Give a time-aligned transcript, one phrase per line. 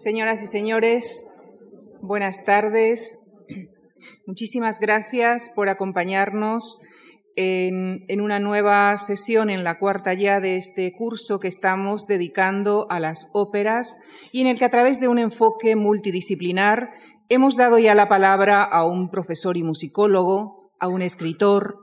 [0.00, 1.28] Señoras y señores,
[2.00, 3.18] buenas tardes.
[4.26, 6.80] Muchísimas gracias por acompañarnos
[7.36, 12.98] en, una nueva sesión, en la cuarta ya de este curso que estamos dedicando a
[12.98, 13.98] las óperas
[14.32, 16.92] y en el que a través de un enfoque multidisciplinar
[17.28, 21.76] hemos dado ya la palabra a un profesor y musicólogo, a un escritor,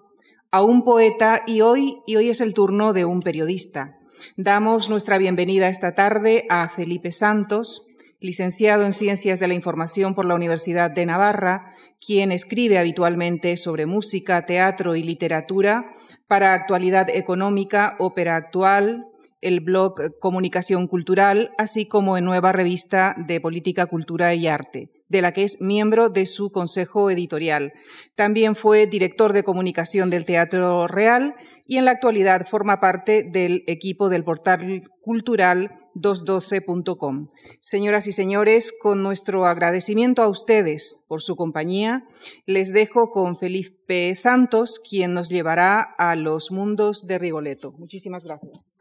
[0.50, 3.94] a un poeta y hoy, y hoy es el turno de un periodista.
[4.38, 7.87] Damos nuestra bienvenida esta tarde a Felipe Santos,
[8.20, 11.74] licenciado en Ciencias de la Información por la Universidad de Navarra,
[12.06, 15.94] quien escribe habitualmente sobre música, teatro y literatura
[16.28, 19.06] para Actualidad Económica, Ópera Actual,
[19.42, 25.22] el blog Comunicación Cultural, así como en Nueva Revista de Política, Cultura y Arte de
[25.22, 27.74] la que es miembro de su consejo editorial.
[28.16, 33.64] También fue director de comunicación del Teatro Real y en la actualidad forma parte del
[33.68, 37.30] equipo del portal cultural 212.com.
[37.60, 42.06] Señoras y señores, con nuestro agradecimiento a ustedes por su compañía,
[42.46, 47.72] les dejo con Felipe Santos, quien nos llevará a los mundos de Rigoletto.
[47.74, 48.76] Muchísimas gracias.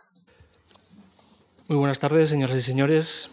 [1.69, 3.31] Muy buenas tardes, señoras y señores.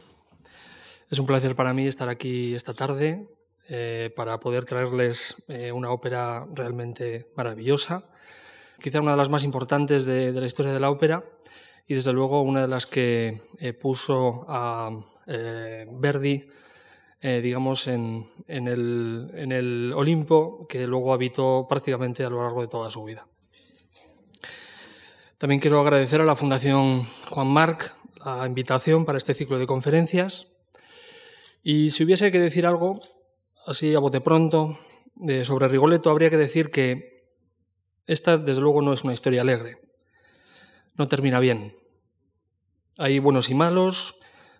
[1.12, 3.28] Es un placer para mí estar aquí esta tarde
[3.70, 8.04] eh, para poder traerles eh, una ópera realmente maravillosa,
[8.82, 11.24] quizá una de las más importantes de, de, la historia de la ópera
[11.88, 14.92] y desde luego una de las que eh, puso a
[15.26, 16.50] Verdi,
[17.22, 22.68] digamos, en, en, el, en el Olimpo que luego habitó prácticamente a lo largo de
[22.68, 23.26] toda su vida.
[25.38, 27.96] También quiero agradecer a la Fundación Juan Marc
[28.26, 30.54] la invitación para este ciclo de conferencias
[31.64, 33.00] y si hubiese que decir algo,
[33.66, 34.78] así a bote pronto,
[35.44, 37.24] sobre Rigoletto, habría que decir que
[38.06, 39.80] esta, desde luego, no es una historia alegre.
[40.96, 41.76] No termina bien.
[42.98, 44.16] Hay buenos y malos,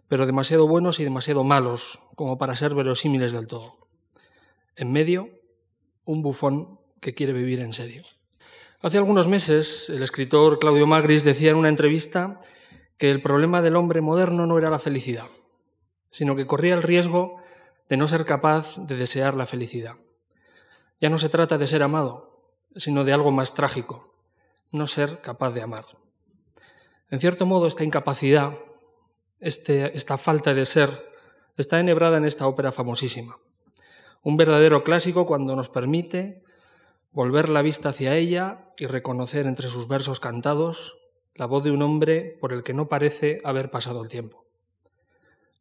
[0.08, 3.78] pero demasiado buenos y demasiado malos como para ser verosímiles del todo.
[4.76, 5.30] En medio,
[6.06, 8.02] un bufón que quiere vivir en serio.
[8.82, 12.42] Hace algunos meses, el escritor Claudio Magris decía en una entrevista
[12.98, 15.28] que el problema del hombre moderno no era la felicidad,
[16.10, 17.38] sino que corría el riesgo
[17.90, 19.96] de no ser capaz de desear la felicidad.
[21.00, 24.16] Ya no se trata de ser amado, sino de algo más trágico,
[24.72, 25.86] no ser capaz de amar.
[27.14, 28.58] En cierto modo, esta incapacidad,
[29.40, 30.90] este, esta falta de ser,
[31.58, 33.38] está enhebrada en esta ópera famosísima.
[34.24, 36.42] Un verdadero clásico cuando nos permite
[37.12, 40.98] volver la vista hacia ella y reconocer entre sus versos cantados
[41.36, 44.48] la voz de un hombre por el que no parece haber pasado el tiempo.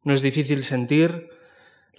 [0.03, 1.29] No es difícil sentir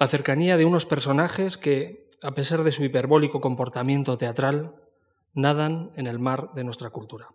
[0.01, 4.75] la cercanía de unos personajes que, a pesar de su hiperbólico comportamiento teatral,
[5.33, 7.29] nadan en el mar de nuestra cultura.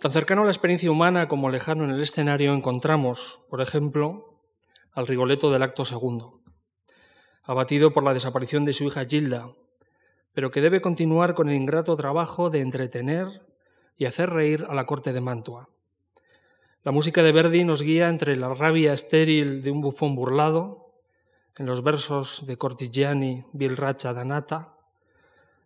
[0.00, 4.40] Tan cercano a la experiencia humana como lejano en el escenario encontramos, por ejemplo,
[4.92, 6.40] al Rigoletto del acto segundo,
[7.42, 9.52] abatido por la desaparición de su hija Gilda,
[10.32, 13.46] pero que debe continuar con el ingrato trabajo de entretener
[13.98, 15.68] y hacer reír a la corte de Mantua,
[16.82, 20.94] la música de Verdi nos guía entre la rabia estéril de un bufón burlado,
[21.58, 24.72] en los versos de Cortigiani, Racha Danata,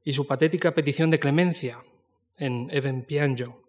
[0.03, 1.85] y su patética petición de clemencia
[2.37, 3.64] en Even Pianjo,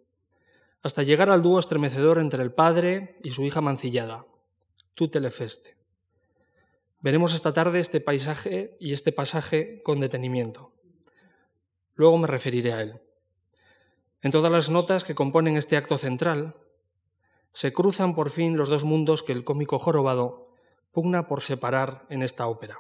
[0.86, 4.28] hasta llegar al dúo estremecedor entre el padre y su hija mancillada,
[4.94, 5.76] Tutte le feste.
[7.00, 10.74] Veremos esta tarde este paisaje y este pasaje con detenimiento.
[11.96, 13.02] Luego me referiré a él.
[14.22, 16.56] En todas las notas que componen este acto central,
[17.52, 20.54] se cruzan por fin los dos mundos que el cómico jorobado
[20.92, 22.80] pugna por separar en esta ópera.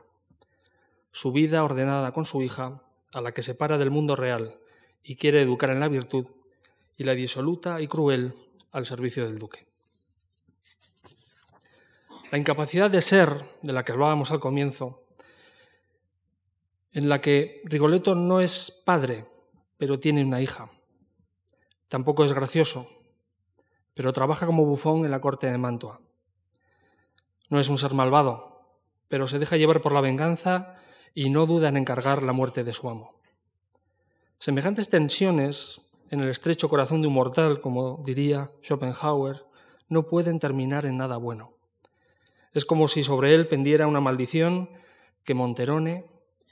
[1.10, 2.84] Su vida ordenada con su hija,
[3.16, 4.60] a la que separa del mundo real
[5.02, 6.28] y quiere educar en la virtud,
[6.98, 8.34] y la disoluta y cruel
[8.72, 9.66] al servicio del duque.
[12.32, 15.04] La incapacidad de ser, de la que hablábamos al comienzo,
[16.92, 19.26] en la que Rigoletto no es padre,
[19.78, 20.70] pero tiene una hija.
[21.90, 22.90] Tampoco es gracioso,
[23.94, 26.02] pero trabaja como bufón en la corte de Mantua.
[27.50, 28.56] No es un ser malvado,
[29.08, 30.76] pero se deja llevar por la venganza
[31.14, 33.22] y no duda en encargar la muerte de su amo.
[34.40, 39.46] Semejantes tensiones en el estrecho corazón de un mortal, como diría Schopenhauer,
[39.90, 41.53] no pueden terminar en nada bueno.
[42.53, 44.69] Es como si sobre él pendiera una maldición
[45.23, 46.05] que Monterone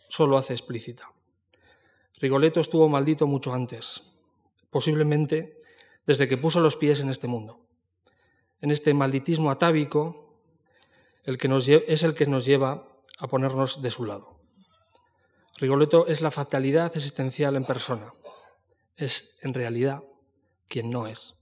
[0.09, 1.11] solo hace explícita.
[2.19, 4.13] Rigoletto estuvo maldito mucho antes,
[4.69, 5.59] posiblemente
[6.05, 7.59] desde que puso los pies en este mundo.
[8.61, 10.23] En este malditismo atávico
[11.25, 12.85] el que es el que nos lleva
[13.17, 14.39] a ponernos de su lado.
[15.57, 18.13] Rigoletto es la fatalidad existencial en persona.
[18.95, 20.04] Es, en realidad,
[20.68, 21.36] quien no es.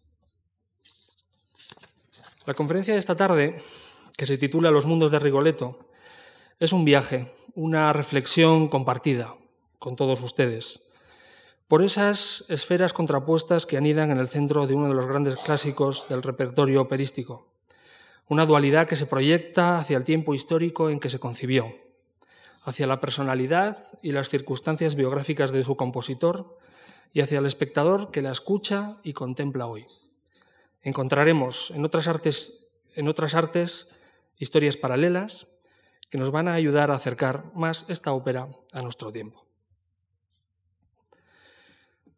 [2.45, 3.62] La conferencia de esta tarde
[4.21, 5.80] que se titula Los mundos de Rigoletto,
[6.59, 9.36] es un viaje, una reflexión compartida
[9.80, 10.81] con todos ustedes,
[11.68, 16.06] por esas esferas contrapuestas que anidan en el centro de uno de los grandes clásicos
[16.07, 17.47] del repertorio operístico,
[18.27, 21.74] una dualidad que se proyecta hacia el tiempo histórico en que se concibió,
[22.63, 26.59] hacia la personalidad y las circunstancias biográficas de su compositor
[27.13, 29.85] y hacia el espectador que la escucha y contempla hoy.
[30.81, 33.89] Encontraremos en otras artes, en otras artes
[34.37, 35.47] historias paralelas
[36.09, 39.45] que nos van a ayudar a acercar más esta ópera a nuestro tiempo.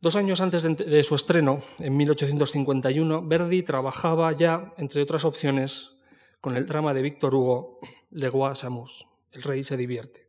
[0.01, 5.93] Dos años antes de, su estreno, en 1851, Verdi trabajaba ya, entre otras opciones,
[6.41, 7.79] con el drama de Víctor Hugo,
[8.09, 10.27] Le Roi s'amuse, El rey se divierte.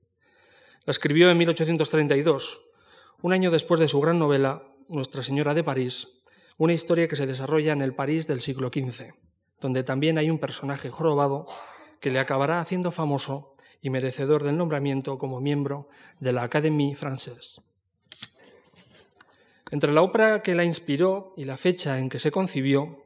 [0.84, 2.62] La escribió en 1832,
[3.25, 6.21] un año después de su gran novela Nuestra Señora de París,
[6.59, 9.15] una historia que se desarrolla en el París del siglo XV,
[9.62, 11.47] donde también hay un personaje jorobado
[12.00, 15.88] que le acabará haciendo famoso y merecedor del nombramiento como miembro
[16.21, 17.62] de la Académie Française.
[19.71, 23.05] Entre la ópera que la inspiró y la fecha en que se concibió,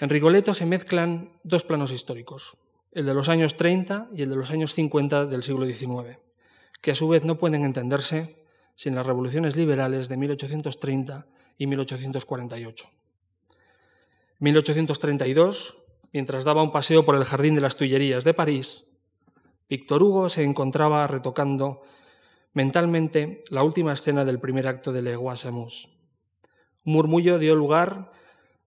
[0.00, 2.56] en Rigoletto se mezclan dos planos históricos,
[2.92, 6.18] el de los años 30 y el de los años 50 del siglo XIX
[6.80, 8.37] que a su vez no pueden entenderse
[8.78, 11.26] sin las revoluciones liberales de 1830
[11.58, 12.88] y 1848.
[14.38, 15.78] 1832,
[16.12, 18.96] mientras daba un paseo por el Jardín de las Tullerías de París,
[19.68, 21.82] Víctor Hugo se encontraba retocando
[22.52, 25.42] mentalmente la última escena del primer acto de Le Un
[26.84, 28.12] murmullo dio lugar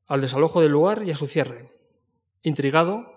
[0.08, 1.72] al desalojo del lugar y a su cierre.
[2.44, 3.16] Intrigado,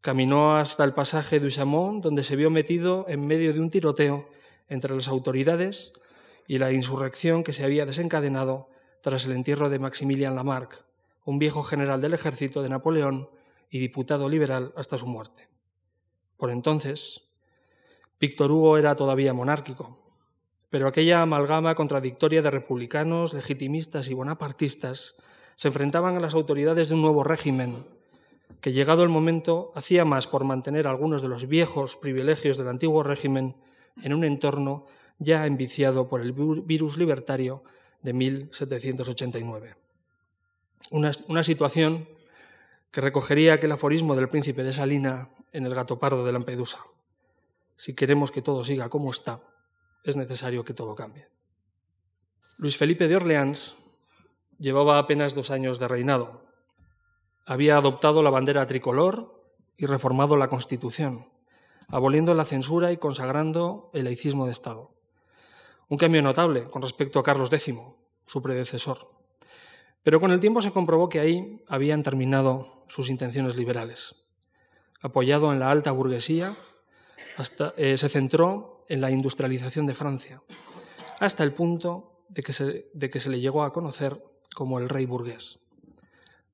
[0.00, 4.28] Caminó hasta el pasaje du Chamon, donde se vio metido en medio de un tiroteo
[4.68, 5.92] entre las autoridades
[6.46, 8.68] y la insurrección que se había desencadenado
[9.00, 10.84] tras el entierro de Maximilian Lamarck,
[11.24, 13.28] un viejo general del ejército de Napoleón
[13.70, 15.48] y diputado liberal hasta su muerte.
[16.36, 17.28] Por entonces,
[18.20, 19.98] Víctor Hugo era todavía monárquico,
[20.70, 25.16] pero aquella amalgama contradictoria de republicanos, legitimistas y bonapartistas
[25.54, 27.84] se enfrentaban a las autoridades de un nuevo régimen
[28.60, 33.02] que llegado el momento hacía más por mantener algunos de los viejos privilegios del antiguo
[33.02, 33.54] régimen
[34.02, 34.86] en un entorno
[35.18, 37.62] ya enviciado por el virus libertario
[38.02, 39.76] de 1789.
[40.90, 42.08] Una, una situación
[42.90, 46.80] que recogería aquel aforismo del príncipe de Salina en el gato pardo de Lampedusa.
[47.74, 49.40] Si queremos que todo siga como está,
[50.04, 51.28] es necesario que todo cambie.
[52.58, 53.76] Luis Felipe de Orleans
[54.58, 56.46] llevaba apenas dos años de reinado
[57.46, 59.40] había adoptado la bandera tricolor
[59.76, 61.28] y reformado la Constitución,
[61.86, 64.90] aboliendo la censura y consagrando el laicismo de Estado.
[65.88, 67.74] Un cambio notable con respecto a Carlos X,
[68.26, 69.10] su predecesor.
[70.02, 74.16] Pero con el tiempo se comprobó que ahí habían terminado sus intenciones liberales.
[75.00, 76.56] Apoyado en la alta burguesía,
[77.76, 80.42] eh, se centró en la industrialización de Francia,
[81.20, 84.22] hasta el punto de que, se, de que se le llegó a conocer
[84.54, 85.58] como el rey burgués.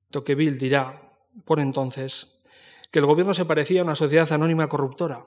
[0.09, 1.11] Tocqueville dirá,
[1.45, 2.39] por entonces,
[2.91, 5.25] que el gobierno se parecía a una sociedad anónima corruptora,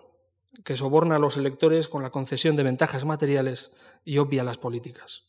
[0.65, 3.75] que soborna a los electores con la concesión de ventajas materiales
[4.05, 5.25] y obvia las políticas.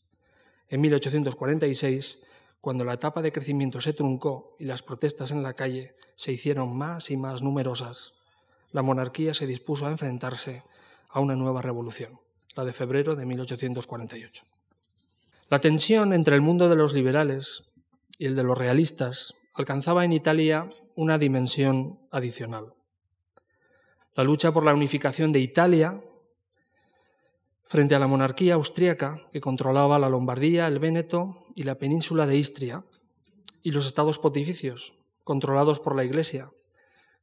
[0.70, 2.20] En 1846,
[2.62, 6.76] cuando la etapa de crecimiento se truncó y las protestas en la calle se hicieron
[6.76, 8.14] más y más numerosas,
[8.72, 10.64] la monarquía se dispuso a enfrentarse
[11.10, 12.20] a una nueva revolución,
[12.56, 14.44] la de febrero de 1848.
[15.50, 17.64] La tensión entre el mundo de los liberales
[18.18, 22.74] y el de los realistas alcanzaba en Italia una dimensión adicional.
[24.18, 26.02] La lucha por la unificación de Italia
[27.66, 32.36] frente a la monarquía austríaca que controlaba la Lombardía, el Véneto y la península de
[32.36, 32.84] Istria,
[33.62, 36.50] y los estados pontificios, controlados por la Iglesia,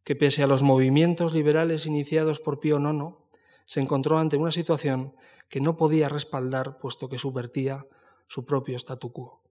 [0.05, 3.17] que pese a los movimientos liberales iniciados por Pío IX,
[3.65, 5.17] se encontró ante una situación
[5.49, 7.85] que no podía respaldar puesto que subvertía
[8.29, 9.43] su propio statu quo.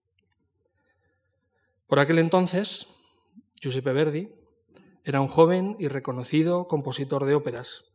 [1.88, 2.88] Por aquel entonces,
[3.60, 4.43] Giuseppe Verdi
[5.04, 7.86] era un joven y reconocido compositor de óperas,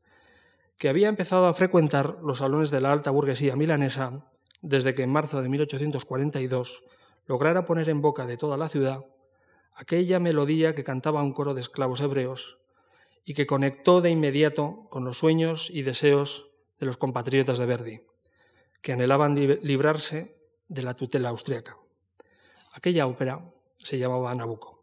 [0.77, 5.11] que había empezado a frecuentar los salones de la alta burguesía milanesa desde que en
[5.11, 6.85] marzo de 1842
[7.27, 9.05] lograra poner en boca de toda la ciudad
[9.75, 12.59] aquella melodía que cantaba un coro de esclavos hebreos
[13.25, 16.49] y que conectó de inmediato con los sueños y deseos
[16.81, 18.01] de los compatriotas de Verdi,
[18.81, 20.37] que anhelaban librarse
[20.69, 21.77] de la tutela austriaca.
[22.73, 24.78] Aquella ópera se llamaba Nabucco.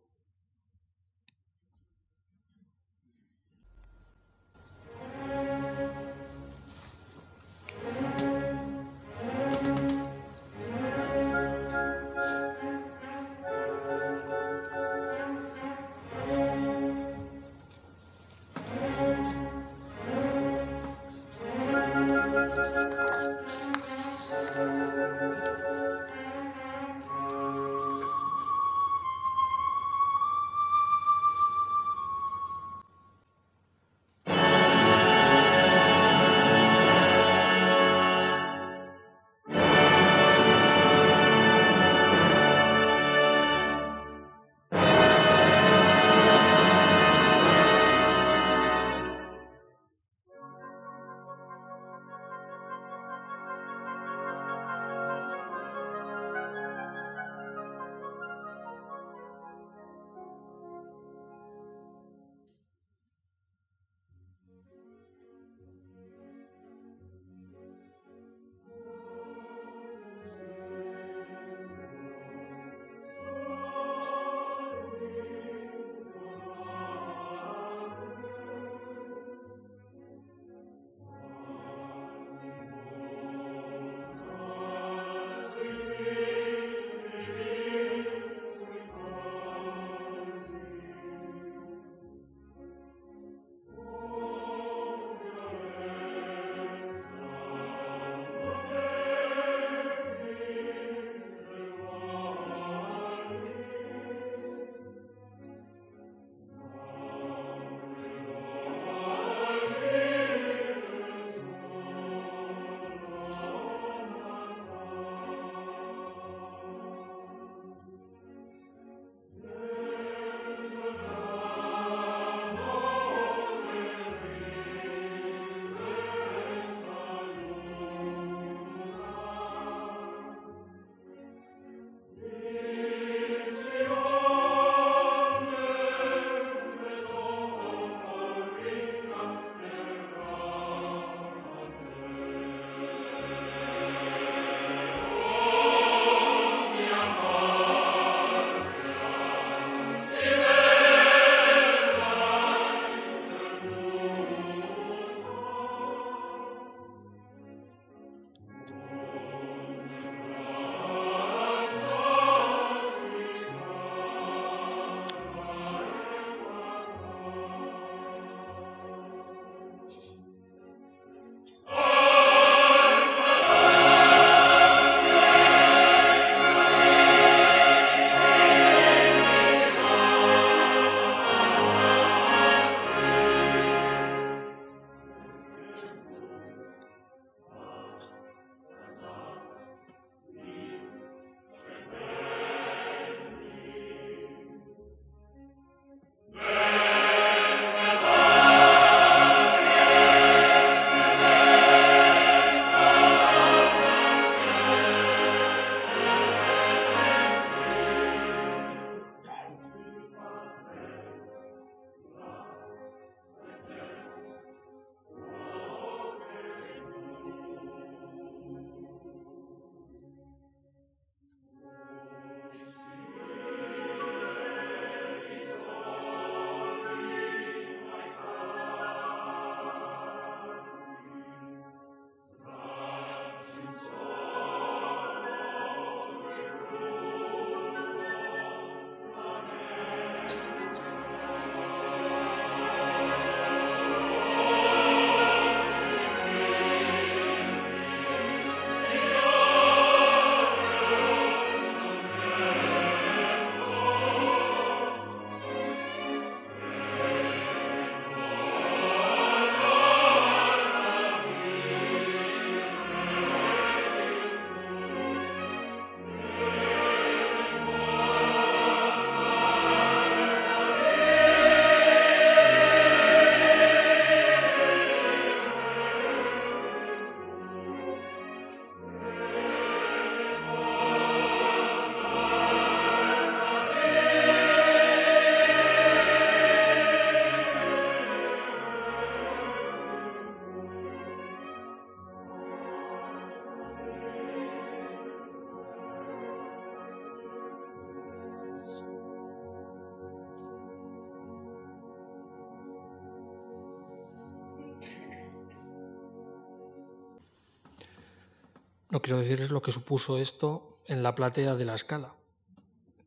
[309.06, 312.16] Quiero decirles lo que supuso esto en la platea de la escala,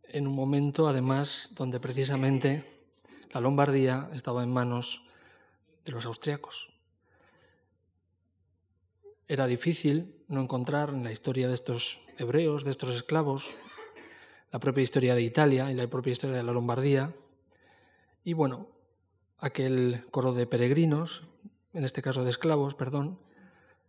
[0.06, 2.62] en un momento además donde precisamente
[3.32, 5.02] la Lombardía estaba en manos
[5.84, 6.68] de los austriacos.
[9.26, 13.50] Era difícil no encontrar en la historia de estos hebreos, de estos esclavos,
[14.52, 17.10] la propia historia de Italia y la propia historia de la Lombardía.
[18.22, 18.68] Y bueno,
[19.38, 21.24] aquel coro de peregrinos,
[21.72, 23.18] en este caso de esclavos, perdón,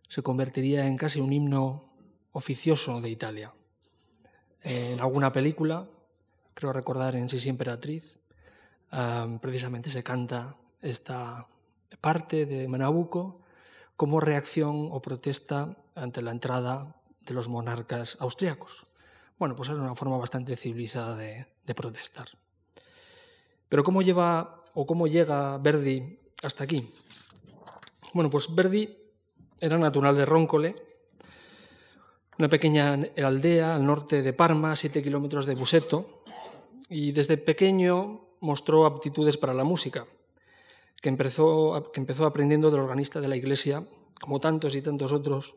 [0.08, 1.89] se convertiría en casi un himno
[2.32, 3.52] oficioso de Italia.
[4.62, 5.88] En alguna película,
[6.54, 8.18] creo recordar en Sisi Emperatriz,
[9.40, 11.46] precisamente se canta esta
[12.00, 13.40] parte de Manabuco
[13.96, 18.86] como reacción o protesta ante la entrada de los monarcas austriacos.
[19.38, 22.28] Bueno, pues era una forma bastante civilizada de, de protestar.
[23.68, 26.92] Pero ¿cómo lleva o cómo llega Verdi hasta aquí?
[28.12, 28.96] Bueno, pues Verdi
[29.60, 30.74] era natural de Róncole,
[32.40, 36.24] una pequeña aldea al norte de Parma, a siete kilómetros de Buseto,
[36.88, 40.06] y desde pequeño mostró aptitudes para la música,
[41.02, 43.86] que empezó, que empezó aprendiendo del organista de la iglesia,
[44.18, 45.54] como tantos y tantos otros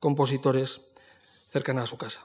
[0.00, 0.90] compositores
[1.50, 2.24] cercanos a su casa.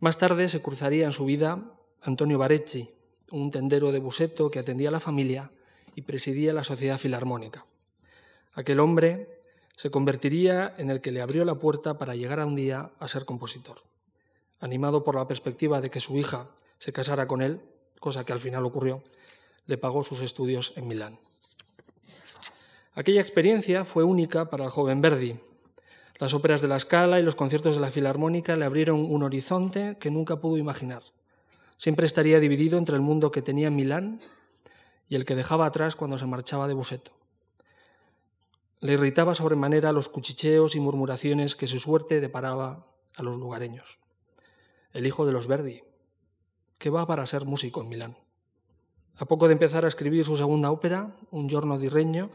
[0.00, 1.62] Más tarde se cruzaría en su vida
[2.00, 2.88] Antonio Barecci,
[3.30, 5.50] un tendero de Buseto que atendía a la familia
[5.94, 7.66] y presidía la sociedad filarmónica.
[8.54, 9.37] Aquel hombre
[9.78, 13.06] se convertiría en el que le abrió la puerta para llegar a un día a
[13.06, 13.84] ser compositor.
[14.58, 17.60] Animado por la perspectiva de que su hija se casara con él,
[18.00, 19.04] cosa que al final ocurrió,
[19.66, 21.20] le pagó sus estudios en Milán.
[22.96, 25.38] Aquella experiencia fue única para el joven Verdi.
[26.18, 29.96] Las óperas de la Scala y los conciertos de la Filarmónica le abrieron un horizonte
[30.00, 31.04] que nunca pudo imaginar.
[31.76, 34.20] Siempre estaría dividido entre el mundo que tenía en Milán
[35.08, 37.17] y el que dejaba atrás cuando se marchaba de Buseto.
[38.80, 42.84] Le irritaba sobremanera los cuchicheos y murmuraciones que su suerte deparaba
[43.16, 43.98] a los lugareños.
[44.92, 45.82] El hijo de los Verdi,
[46.78, 48.16] que va para ser músico en Milán.
[49.16, 52.30] A poco de empezar a escribir su segunda ópera, Un giorno di regno,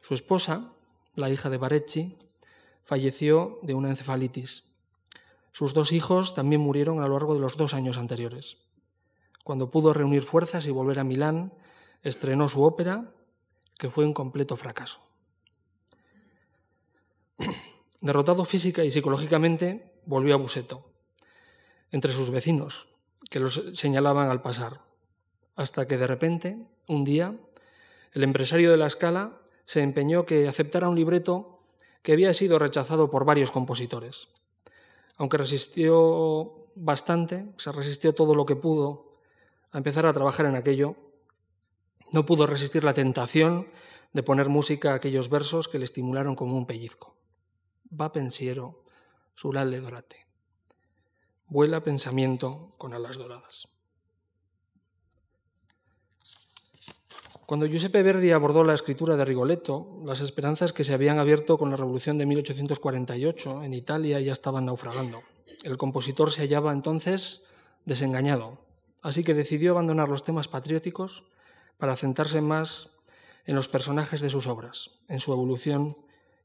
[0.00, 0.72] su esposa,
[1.16, 2.18] la hija de Barecci,
[2.84, 4.64] falleció de una encefalitis.
[5.50, 8.58] Sus dos hijos también murieron a lo largo de los dos años anteriores.
[9.42, 11.52] Cuando pudo reunir fuerzas y volver a Milán,
[12.02, 13.12] estrenó su ópera,
[13.76, 15.11] que fue un completo fracaso.
[18.00, 20.90] Derrotado física y psicológicamente, volvió a Buseto,
[21.90, 22.88] entre sus vecinos,
[23.30, 24.80] que los señalaban al pasar,
[25.56, 27.36] hasta que de repente, un día,
[28.12, 31.60] el empresario de la escala se empeñó que aceptara un libreto
[32.02, 34.28] que había sido rechazado por varios compositores.
[35.16, 39.18] Aunque resistió bastante, se resistió todo lo que pudo
[39.70, 40.96] a empezar a trabajar en aquello,
[42.12, 43.68] no pudo resistir la tentación
[44.12, 47.16] de poner música a aquellos versos que le estimularon como un pellizco.
[47.92, 48.84] Va pensiero,
[49.34, 50.26] surale dorate.
[51.46, 53.68] Vuela pensamiento con alas doradas.
[57.46, 61.68] Cuando Giuseppe Verdi abordó la escritura de Rigoletto, las esperanzas que se habían abierto con
[61.70, 65.22] la Revolución de 1848 en Italia ya estaban naufragando.
[65.62, 67.46] El compositor se hallaba entonces
[67.84, 68.58] desengañado,
[69.02, 71.24] así que decidió abandonar los temas patrióticos
[71.76, 72.94] para centrarse más
[73.44, 75.98] en los personajes de sus obras, en su evolución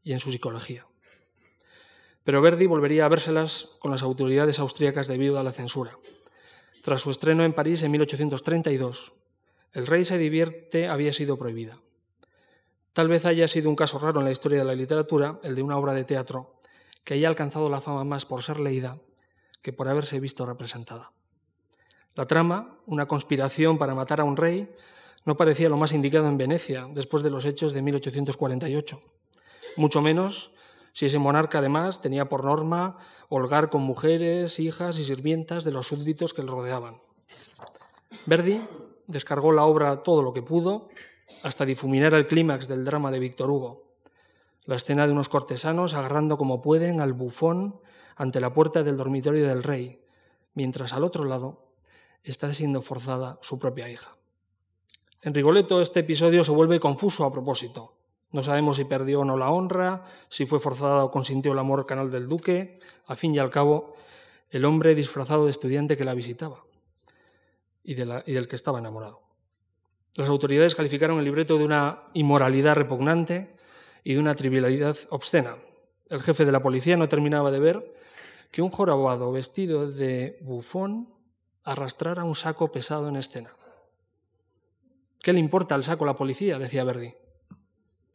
[0.03, 0.88] y en su psicología.
[2.27, 5.97] Pero Verdi volvería a vérselas con las autoridades austríacas debido a la censura.
[6.83, 9.13] Tras su estreno en París en 1832,
[9.71, 11.79] el rey se divierte había sido prohibida.
[12.91, 15.61] Tal vez haya sido un caso raro en la historia de la literatura el de
[15.61, 16.59] una obra de teatro
[17.05, 18.97] que haya alcanzado la fama más por ser leída
[19.61, 21.13] que por haberse visto representada.
[22.13, 24.69] La trama, una conspiración para matar a un rey,
[25.23, 29.01] no parecía lo más indicado en Venecia después de los hechos de 1848.
[29.77, 30.51] Mucho menos
[30.97, 32.97] si ese monarca además tenía por norma
[33.29, 36.99] holgar con mujeres, hijas y sirvientas de los súbditos que le rodeaban.
[38.25, 38.67] Verdi
[39.05, 40.89] descargó la obra todo lo que pudo,
[41.43, 43.83] hasta difuminar el clímax del drama de Víctor Hugo.
[44.65, 47.79] La escena de unos cortesanos agarrando como pueden al bufón
[48.15, 50.01] ante la puerta del dormitorio del rey,
[50.55, 51.75] mientras al otro lado
[52.23, 54.17] está siendo forzada su propia hija.
[55.21, 57.93] En Rigoletto este episodio se vuelve confuso a propósito.
[58.31, 61.85] No sabemos si perdió o no la honra, si fue forzada o consintió el amor
[61.85, 63.95] canal del duque, a fin y al cabo,
[64.49, 66.63] el hombre disfrazado de estudiante que la visitaba
[67.83, 69.21] y, del que estaba enamorado.
[70.15, 73.55] Las autoridades calificaron el libreto de una inmoralidad repugnante
[74.03, 75.57] y de una trivialidad obscena.
[76.09, 77.93] El jefe de la policía no terminaba de ver
[78.51, 81.13] que un jorobado vestido de bufón
[81.63, 83.51] arrastrara un saco pesado en escena.
[85.21, 86.57] ¿Qué le importa al saco a la policía?
[86.57, 87.13] decía Verdi.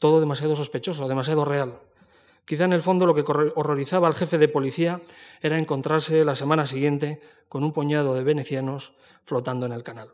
[0.02, 1.78] Todo demasiado sospechoso, demasiado real.
[2.44, 5.00] Quizá en el fondo lo que horrorizaba al jefe de policía
[5.40, 10.10] era encontrarse la semana siguiente con un puñado de venecianos flotando en el canal.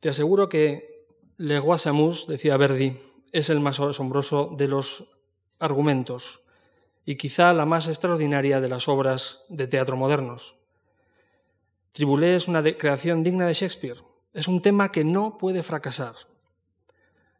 [0.00, 1.06] Te aseguro que
[1.36, 2.96] Le Guasamus, decía Verdi,
[3.30, 5.06] es el más asombroso de los
[5.60, 6.42] argumentos
[7.04, 10.56] y quizá la más extraordinaria de las obras de teatro modernos.
[11.92, 14.02] Tribulé es una creación digna de Shakespeare.
[14.32, 16.29] Es un tema que no puede fracasar.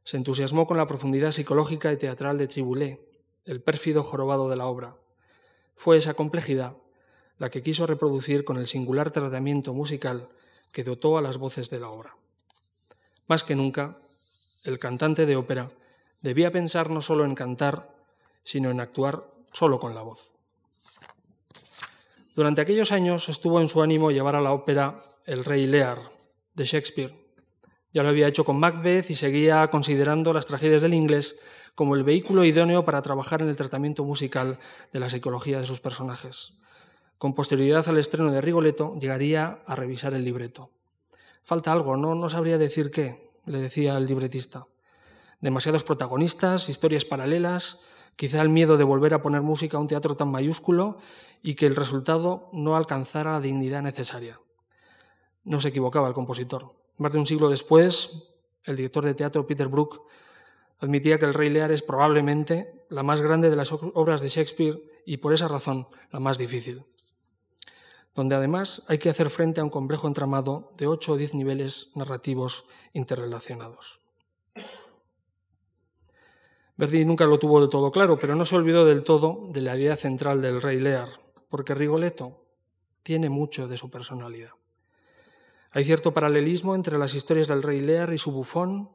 [0.02, 3.06] Se entusiasmó con la profundidad psicológica y teatral de Tribulé,
[3.46, 4.96] el pérfido jorobado de la obra.
[5.76, 6.76] Fue esa complejidad
[7.38, 10.28] la que quiso reproducir con el singular tratamiento musical
[10.72, 12.16] que dotó a las voces de la obra.
[13.26, 13.98] Más que nunca,
[14.64, 15.70] el cantante de ópera
[16.20, 17.94] debía pensar no solo en cantar,
[18.42, 20.32] sino en actuar solo con la voz.
[22.34, 25.98] Durante aquellos años estuvo en su ánimo llevar a la ópera El Rey Lear
[26.54, 27.14] de Shakespeare.
[27.92, 31.38] Ya lo había hecho con Macbeth y seguía considerando las tragedias del inglés
[31.74, 34.58] como el vehículo idóneo para trabajar en el tratamiento musical
[34.92, 36.54] de la psicología de sus personajes.
[37.18, 40.70] Con posterioridad al estreno de Rigoletto llegaría a revisar el libreto.
[41.42, 44.66] Falta algo, no, no sabría decir qué, le decía el libretista.
[45.40, 47.80] Demasiados protagonistas, historias paralelas,
[48.14, 50.98] quizá el miedo de volver a poner música a un teatro tan mayúsculo
[51.42, 54.38] y que el resultado no alcanzara la dignidad necesaria.
[55.44, 56.79] No se equivocaba el compositor.
[57.00, 58.10] Más de un siglo después,
[58.64, 60.02] el director de teatro Peter Brook
[60.80, 64.78] admitía que El Rey Lear es probablemente la más grande de las obras de Shakespeare
[65.06, 66.84] y por esa razón la más difícil,
[68.14, 71.90] donde además hay que hacer frente a un complejo entramado de ocho o diez niveles
[71.94, 74.02] narrativos interrelacionados.
[76.76, 79.74] Verdi nunca lo tuvo de todo claro, pero no se olvidó del todo de la
[79.74, 81.08] idea central del Rey Lear,
[81.48, 82.44] porque Rigoletto
[83.02, 84.59] tiene mucho de su personalidad.
[85.72, 88.90] Hay cierto paralelismo entre las historias del Rey Lear y su bufón,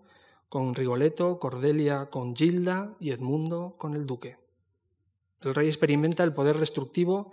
[0.50, 4.38] con Rigoletto, Cordelia con Gilda y Edmundo con el duque.
[5.42, 7.32] El rey experimenta el poder destructivo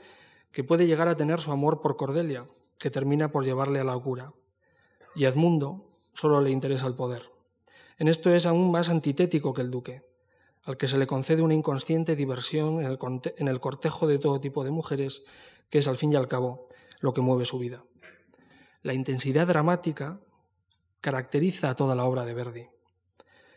[0.50, 2.46] que puede llegar a tener su amor por Cordelia,
[2.78, 4.32] que termina por llevarle a la locura.
[5.14, 7.30] Y Edmundo solo le interesa el poder.
[7.98, 10.02] En esto es aún más antitético que el duque
[10.64, 14.70] al que se le concede una inconsciente diversión en el, cortejo de todo tipo de
[14.70, 15.24] mujeres,
[15.70, 16.68] que es al fin y al cabo
[17.00, 17.84] lo que mueve su vida.
[18.82, 20.20] La intensidad dramática
[21.00, 22.68] caracteriza a toda la obra de Verdi,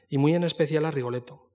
[0.07, 1.49] y muy en especial a Rigoletto.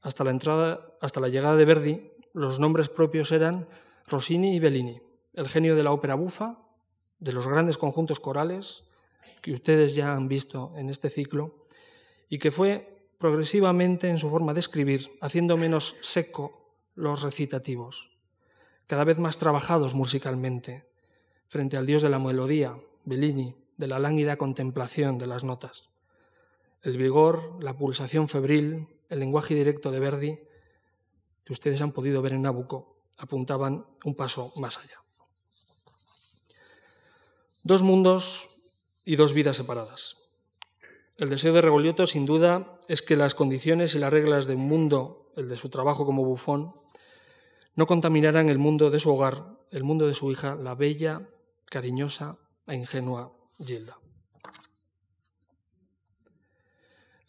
[0.00, 3.68] Hasta la, entrada, hasta la llegada de Verdi, los nombres propios eran
[4.06, 5.02] Rossini y Bellini,
[5.34, 6.58] el genio de la ópera bufa,
[7.18, 8.84] de los grandes conjuntos corales
[9.42, 11.66] que ustedes ya han visto en este ciclo,
[12.30, 18.10] y que fue progresivamente en su forma de escribir, haciendo menos seco los recitativos,
[18.86, 20.86] cada vez más trabajados musicalmente,
[21.48, 25.90] frente al dios de la melodía, Bellini, de la lánguida contemplación de las notas.
[26.82, 30.38] El vigor, la pulsación febril, el lenguaje directo de Verdi,
[31.44, 34.98] que ustedes han podido ver en Nabucco, apuntaban un paso más allá.
[37.64, 38.48] Dos mundos
[39.04, 40.18] y dos vidas separadas.
[41.18, 45.30] El deseo de Regoglioto, sin duda, es que las condiciones y las reglas del mundo,
[45.36, 46.74] el de su trabajo como bufón,
[47.74, 51.28] no contaminaran el mundo de su hogar, el mundo de su hija, la bella,
[51.66, 52.38] cariñosa
[52.72, 53.98] e ingenua Gilda.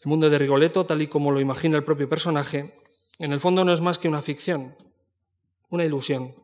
[0.00, 2.74] El mundo de Rigoletto, tal y como lo imagina el propio personaje,
[3.18, 4.74] en el fondo no es más que una ficción,
[5.68, 6.34] una ilusión.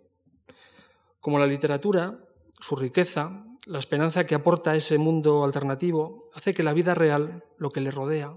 [1.20, 2.18] Como la literatura,
[2.60, 7.70] su riqueza, la esperanza que aporta ese mundo alternativo hace que la vida real, lo
[7.70, 8.34] que le rodea,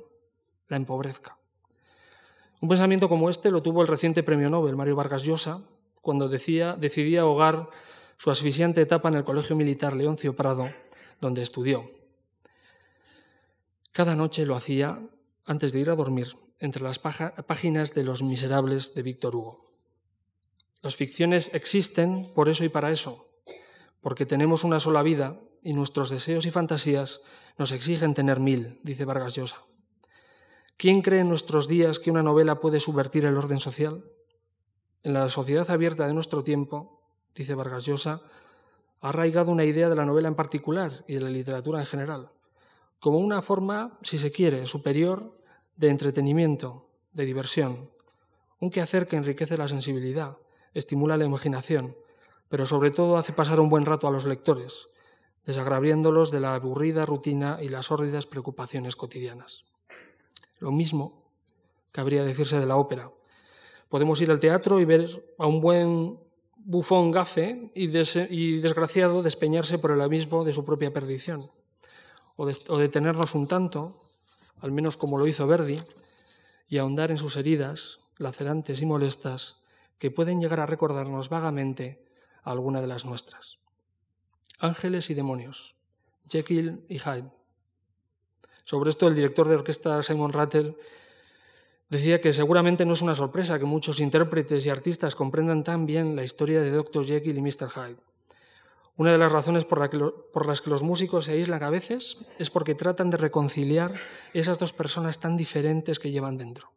[0.70, 1.38] la empobrezca.
[2.62, 5.62] Un pensamiento como este lo tuvo el reciente premio Nobel, Mario Vargas Llosa,
[6.02, 7.70] cuando decía, decidía ahogar
[8.18, 10.70] su asfixiante etapa en el Colegio Militar Leoncio Prado,
[11.20, 11.90] donde estudió.
[13.92, 15.02] Cada noche lo hacía
[15.46, 19.66] antes de ir a dormir, entre las páginas de Los Miserables de Víctor Hugo.
[20.82, 23.28] Las ficciones existen por eso y para eso,
[24.02, 27.22] porque tenemos una sola vida y nuestros deseos y fantasías
[27.58, 29.64] nos exigen tener mil, dice Vargas Llosa.
[30.78, 34.04] ¿Quién cree en nuestros días que una novela puede subvertir el orden social?
[35.04, 37.03] En la sociedad abierta de nuestro tiempo,
[37.36, 38.22] dice Vargas Llosa,
[39.02, 42.30] ha arraigado una idea de la novela en particular y de la literatura en general,
[43.00, 45.38] como una forma, si se quiere, superior
[45.76, 47.90] de entretenimiento, de diversión,
[48.60, 50.38] un quehacer que enriquece la sensibilidad,
[50.74, 51.98] estimula la imaginación,
[52.48, 54.88] pero sobre todo hace pasar un buen rato a los lectores,
[55.46, 59.66] desagraviándolos de la aburrida rutina y las sórdidas preocupaciones cotidianas.
[60.60, 61.24] Lo mismo
[61.92, 63.12] cabría decirse de la ópera.
[63.90, 66.23] Podemos ir al teatro y ver a un buen
[66.66, 71.52] bufón gafe y, desgraciado despeñarse por el abismo de su propia perdición,
[72.36, 72.46] o,
[72.78, 74.02] detenernos un tanto,
[74.60, 75.82] al menos como lo hizo Verdi,
[76.68, 79.62] y ahondar en sus heridas, lacerantes y molestas
[80.00, 82.04] que pueden llegar a recordarnos vagamente
[82.44, 83.58] a alguna de las nuestras.
[84.60, 85.76] Ángeles y demonios,
[86.30, 87.32] Jekyll y Hyde.
[88.64, 90.78] Sobre esto el director de orquesta Simon Rattle
[91.94, 96.16] decía que seguramente no es una sorpresa que muchos intérpretes y artistas comprendan tan bien
[96.16, 97.06] la historia de Dr.
[97.06, 97.70] Jekyll y Mr.
[97.70, 98.02] Hyde.
[98.98, 99.80] Una de las razones por,
[100.48, 103.96] las que los músicos se aíslan a veces es porque tratan de reconciliar
[104.34, 106.72] esas dos personas tan diferentes que llevan dentro,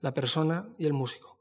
[0.00, 1.36] la persona y el músico.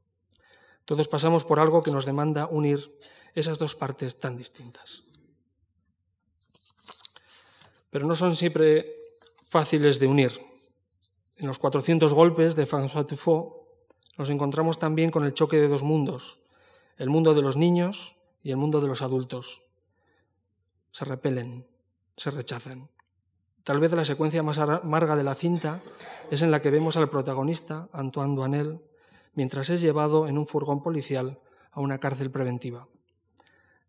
[0.86, 2.92] Todos pasamos por algo que nos demanda unir
[3.36, 5.04] esas dos partes tan distintas.
[7.92, 8.92] Pero no son siempre
[9.44, 10.49] fáciles de unir.
[11.40, 13.64] En los 400 golpes de François Truffaut
[14.18, 16.42] nos encontramos también con el choque de dos mundos,
[16.98, 19.64] el mundo de los niños y el mundo de los adultos
[20.92, 21.66] se repelen,
[22.18, 22.90] se rechazan.
[23.64, 25.82] Tal vez la secuencia más amarga de la cinta
[26.30, 28.82] es en la que vemos al protagonista, Antoine Duanel,
[29.34, 31.40] mientras es llevado en un furgón policial
[31.72, 32.90] a una cárcel preventiva.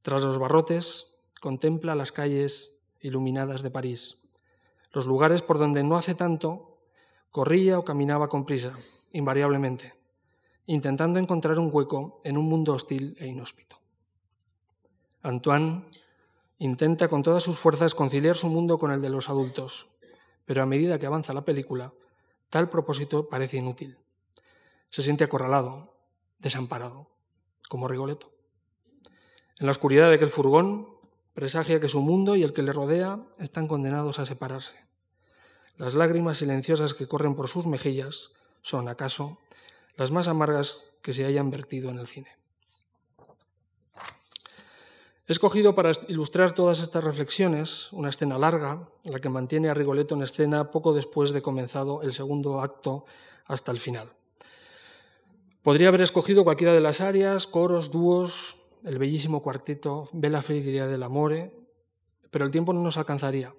[0.03, 4.23] Tras los barrotes, contempla las calles iluminadas de París,
[4.93, 6.70] los lugares por donde no hace tanto
[7.31, 8.73] corría o caminaba con prisa,
[9.13, 9.95] invariablemente,
[10.67, 13.79] intentando encontrar un hueco en un mundo hostil e inhóspito.
[15.23, 15.85] Antoine
[16.63, 19.89] Intenta con todas sus fuerzas conciliar su mundo con el de los adultos,
[20.45, 21.95] pero a medida que avanza la película,
[22.51, 23.97] tal propósito parece inútil.
[24.91, 25.97] Se siente acorralado,
[26.39, 27.09] desamparado,
[27.71, 28.31] como Rigoletto.
[29.59, 30.87] En la oscuridad de aquel furgón,
[31.33, 34.77] presagia que su mundo y el que le rodea están condenados a separarse.
[35.81, 39.39] Las lágrimas silenciosas que corren por sus mejillas son, acaso,
[39.97, 42.29] las más amargas que se hayan vertido en el cine.
[45.27, 50.15] He escogido para ilustrar todas estas reflexiones una escena larga, la que mantiene a Rigoletto
[50.15, 53.07] en escena poco después de comenzado el segundo acto
[53.47, 54.13] hasta el final.
[55.63, 61.03] Podría haber escogido cualquiera de las áreas, coros, dúos, el bellísimo cuarteto Bella Friglia del
[61.03, 61.55] Amore,
[62.31, 63.55] pero el tiempo no nos alcanzaría.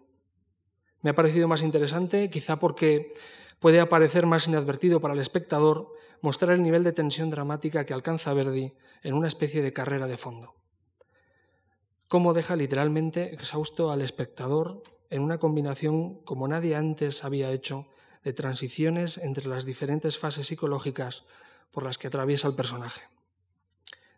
[1.01, 3.13] Me ha parecido más interesante, quizá porque
[3.59, 8.33] puede aparecer más inadvertido para el espectador, mostrar el nivel de tensión dramática que alcanza
[8.33, 10.55] Verdi en una especie de carrera de fondo
[12.11, 17.87] cómo deja literalmente exhausto al espectador en una combinación como nadie antes había hecho
[18.25, 21.23] de transiciones entre las diferentes fases psicológicas
[21.71, 22.99] por las que atraviesa el personaje.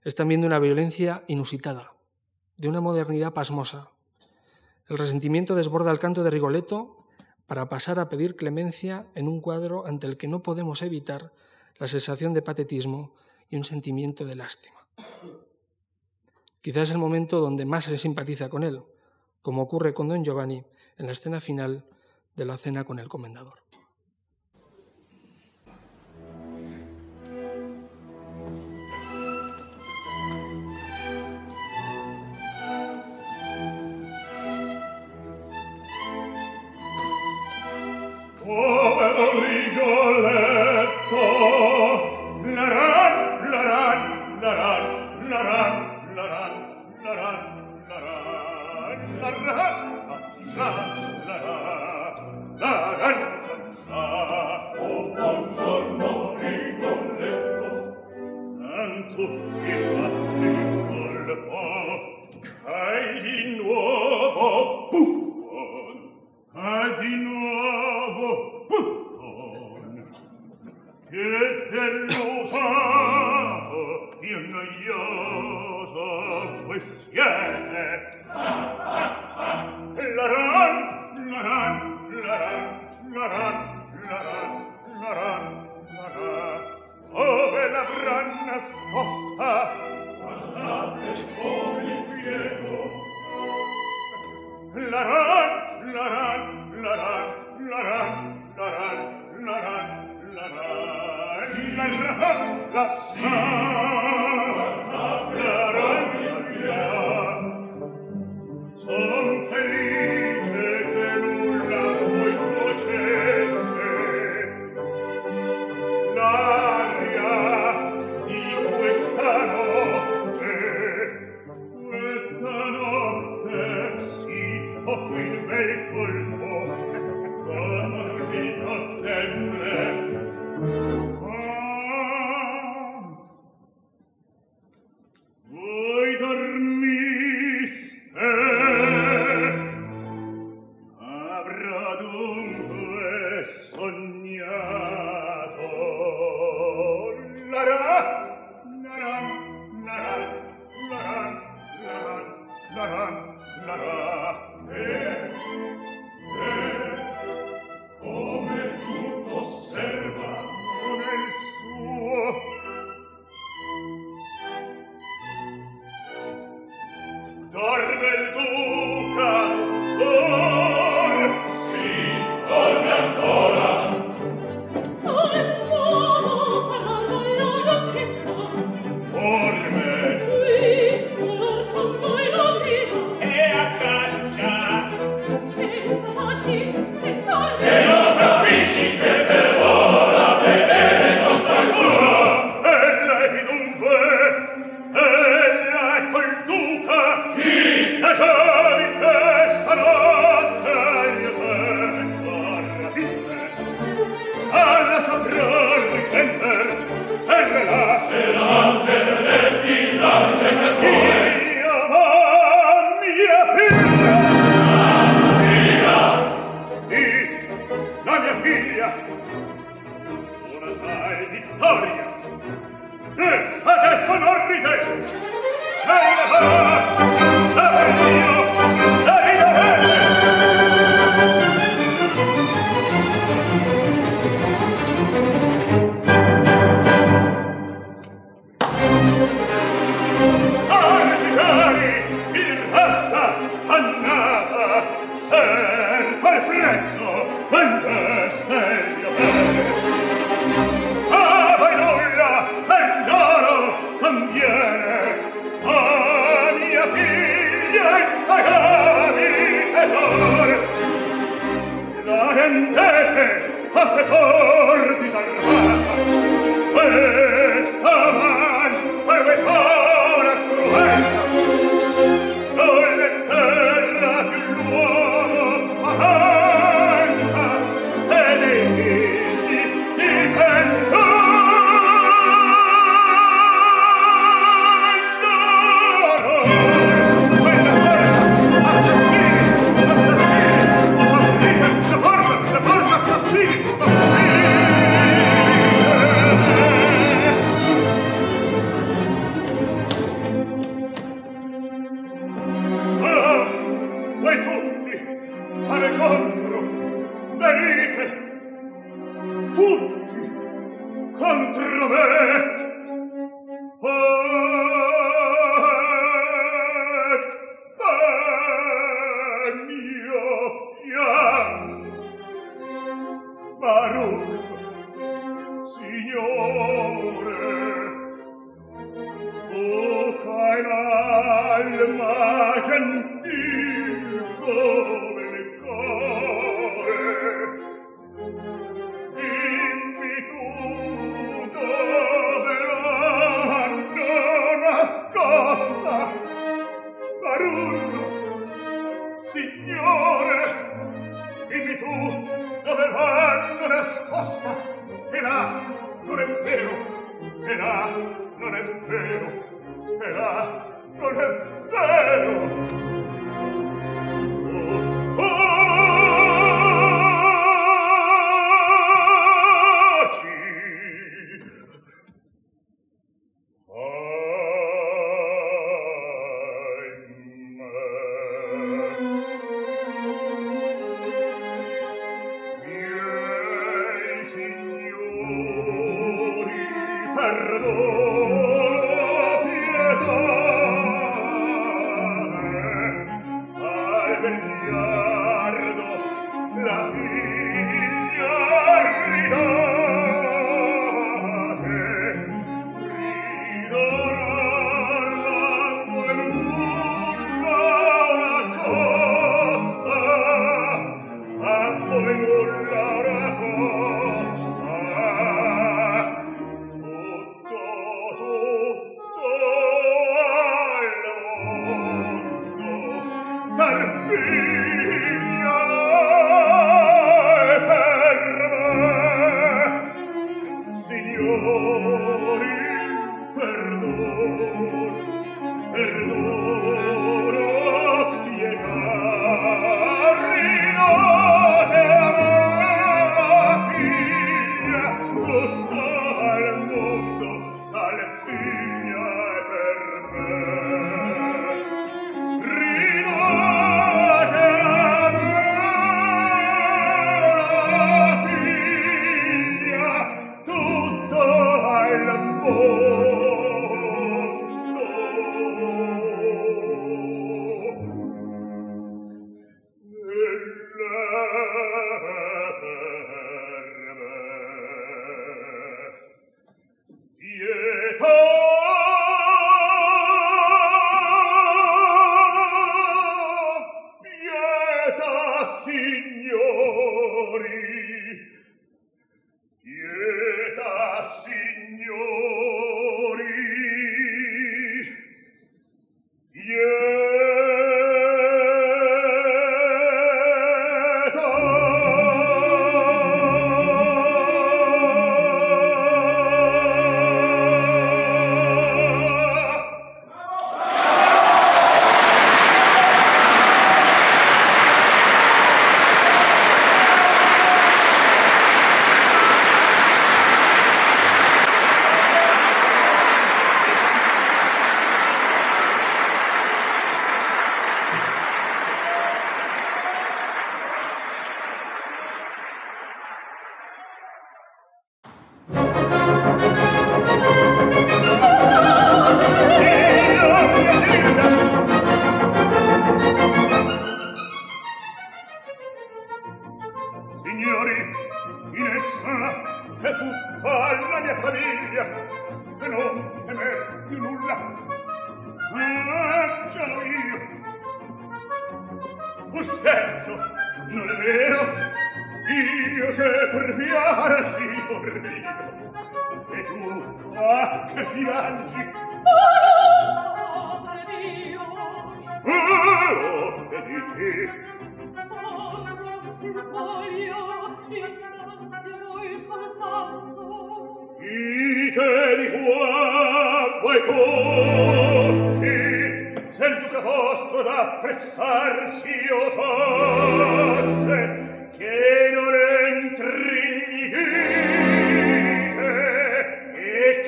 [0.04, 1.94] Es también de una violencia inusitada,
[2.58, 3.92] de una modernidad pasmosa.
[4.88, 7.06] El resentimiento desborda el canto de Rigoletto
[7.48, 11.32] para pasar a pedir clemencia en un cuadro ante el que no podemos evitar
[11.78, 13.14] la sensación de patetismo
[13.50, 14.86] y un sentimiento de lástima.
[16.62, 18.84] Quizás es el momento donde más se simpatiza con él,
[19.42, 20.64] como ocurre con don Giovanni
[20.98, 21.86] en la escena final
[22.36, 23.63] de la cena con el comendador.
[38.56, 38.83] Oh.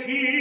[0.07, 0.34] here.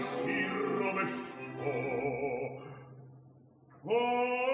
[0.00, 0.46] si
[0.78, 1.16] rovesciò.
[3.84, 4.47] Oh,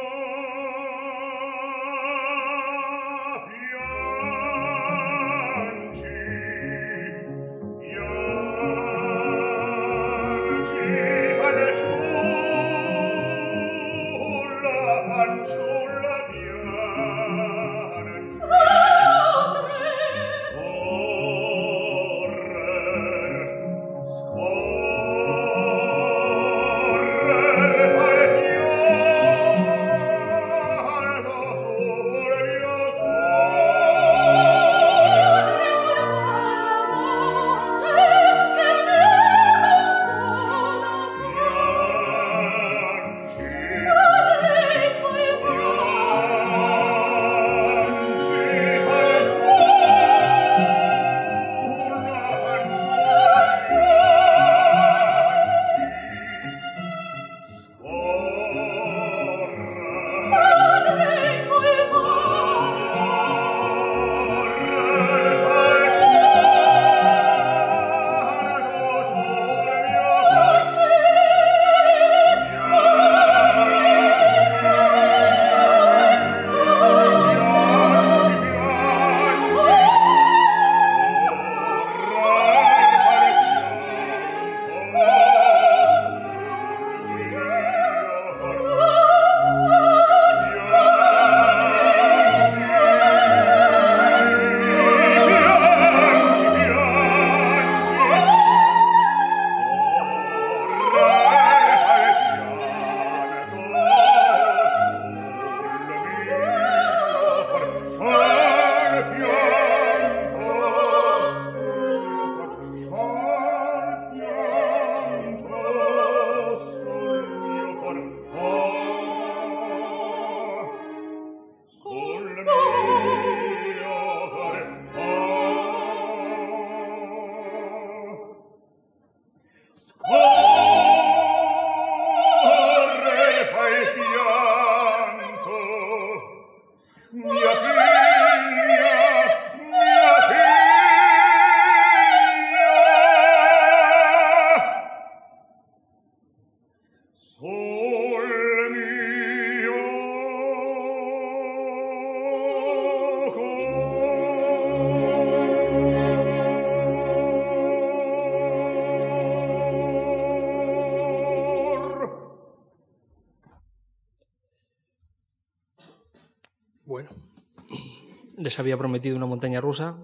[168.55, 169.98] les había prometido una montaña rusa,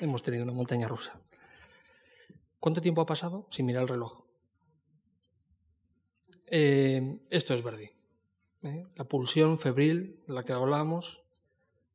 [0.00, 1.20] hemos tenido una montaña rusa.
[2.58, 3.46] ¿Cuánto tiempo ha pasado?
[3.50, 4.24] Sin mirar el reloj.
[6.46, 7.90] Eh, esto es Verdi.
[8.62, 8.86] ¿eh?
[8.94, 11.22] La pulsión febril de la que hablábamos,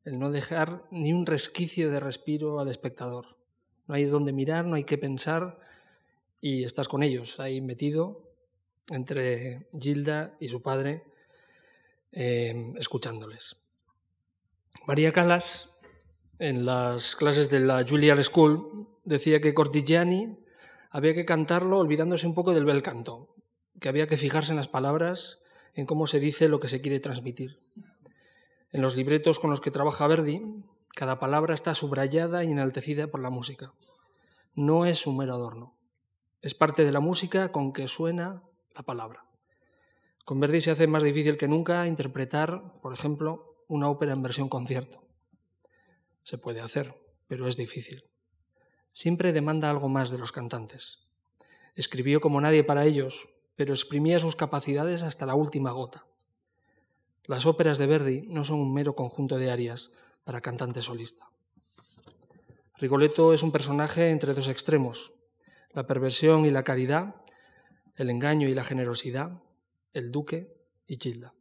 [0.05, 3.39] el no dejar ni un resquicio de respiro al espectador.
[3.87, 5.57] No hay dónde mirar, no hay que pensar
[6.41, 8.29] y estás con ellos, ahí metido
[8.91, 11.05] entre Gilda y su padre,
[12.11, 13.55] eh, escuchándoles.
[14.85, 15.70] María Calas,
[16.41, 20.39] en las clases de la Juilliard School, decía que Cortigiani
[20.89, 23.35] había que cantarlo olvidándose un poco del bel canto,
[23.79, 25.43] que había que fijarse en las palabras,
[25.75, 27.59] en cómo se dice lo que se quiere transmitir.
[28.71, 30.41] En los libretos con los que trabaja Verdi,
[30.95, 33.73] cada palabra está subrayada y enaltecida por la música.
[34.55, 35.75] No es un mero adorno.
[36.41, 38.41] Es parte de la música con que suena
[38.75, 39.25] la palabra.
[40.25, 44.49] Con Verdi se hace más difícil que nunca interpretar, por ejemplo, una ópera en versión
[44.49, 45.10] concierto.
[46.23, 46.95] Se puede hacer,
[47.27, 48.03] pero es difícil.
[48.91, 51.07] Siempre demanda algo más de los cantantes.
[51.75, 56.05] Escribió como nadie para ellos, pero exprimía sus capacidades hasta la última gota.
[57.25, 59.91] Las óperas de Verdi no son un mero conjunto de arias
[60.23, 61.29] para cantante solista.
[62.77, 65.13] Rigoletto es un personaje entre dos extremos,
[65.71, 67.15] la perversión y la caridad,
[67.95, 69.41] el engaño y la generosidad,
[69.93, 70.57] el duque
[70.87, 71.33] y Gilda.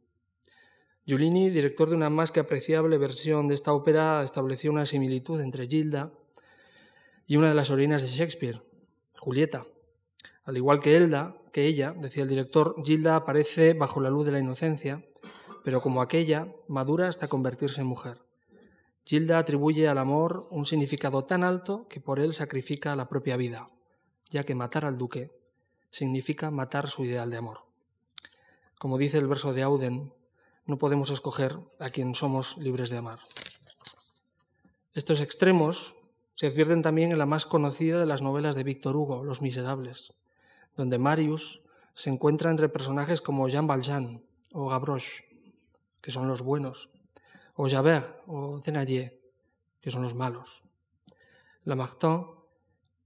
[1.11, 5.67] Giulini, director de una más que apreciable versión de esta ópera, estableció una similitud entre
[5.67, 6.13] Gilda
[7.27, 8.61] y una de las orinas de Shakespeare,
[9.19, 9.65] Julieta,
[10.45, 14.31] Al igual que Elda, que ella, decía el director, Gilda aparece bajo la luz de
[14.31, 15.03] la inocencia,
[15.65, 18.21] pero como aquella, madura hasta convertirse en mujer.
[19.03, 23.69] Gilda atribuye al amor un significado tan alto que por él sacrifica la propia vida,
[24.29, 25.29] ya que matar al duque
[25.89, 27.65] significa matar su ideal de amor.
[28.79, 30.13] Como dice el verso de Auden,
[30.71, 33.19] no podemos escoger a quien somos libres de amar.
[34.93, 35.97] Estos extremos
[36.35, 40.13] se advierten también en la más conocida de las novelas de Víctor Hugo, Los Miserables,
[40.77, 41.61] donde Marius
[41.93, 45.25] se encuentra entre personajes como Jean Valjean o Gavroche,
[45.99, 46.89] que son los buenos,
[47.55, 49.19] o Javert o Thénardier,
[49.81, 50.63] que son los malos.
[51.65, 52.27] Lamartine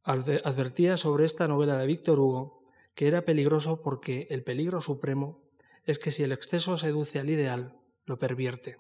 [0.04, 2.62] advertía sobre esta novela de Víctor Hugo
[2.94, 5.45] que era peligroso porque el peligro supremo
[5.86, 7.74] es que si el exceso seduce al ideal,
[8.06, 8.78] lo pervierte.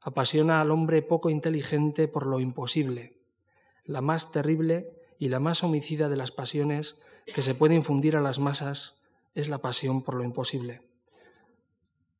[0.00, 3.18] Apasiona al hombre poco inteligente por lo imposible,
[3.84, 8.20] la más terrible y la más homicida de las pasiones que se puede infundir a
[8.20, 9.00] las masas
[9.34, 10.82] es la pasión por lo imposible.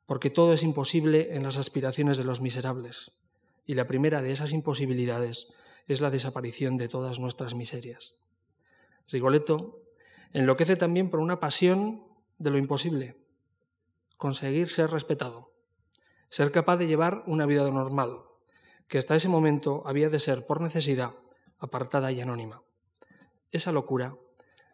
[0.06, 3.12] Porque todo es imposible en las aspiraciones de los miserables,
[3.64, 5.52] y la primera de esas imposibilidades
[5.86, 8.14] es la desaparición de todas nuestras miserias.
[9.08, 9.82] Rigoletto
[10.32, 12.04] enloquece también por una pasión
[12.38, 13.16] de lo imposible,
[14.22, 15.50] conseguir ser respetado,
[16.28, 18.22] ser capaz de llevar una vida normal,
[18.86, 21.10] que hasta ese momento había de ser por necesidad
[21.58, 22.62] apartada y anónima.
[23.50, 24.14] Esa locura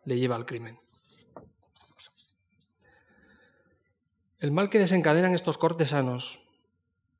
[0.04, 0.78] le lleva al crimen.
[4.38, 6.46] El mal que desencadenan estos cortesanos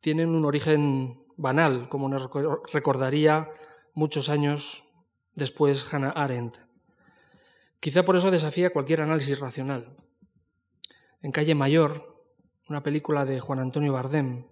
[0.01, 2.29] tiene un origen banal, como nos
[2.71, 3.49] recordaría
[3.95, 4.85] muchos años
[5.35, 6.59] después Hannah Arendt.
[7.81, 9.97] Quizá por eso desafía cualquier análisis racional.
[11.23, 12.18] En Calle Mayor,
[12.69, 14.45] una película de Juan Antonio Bardem,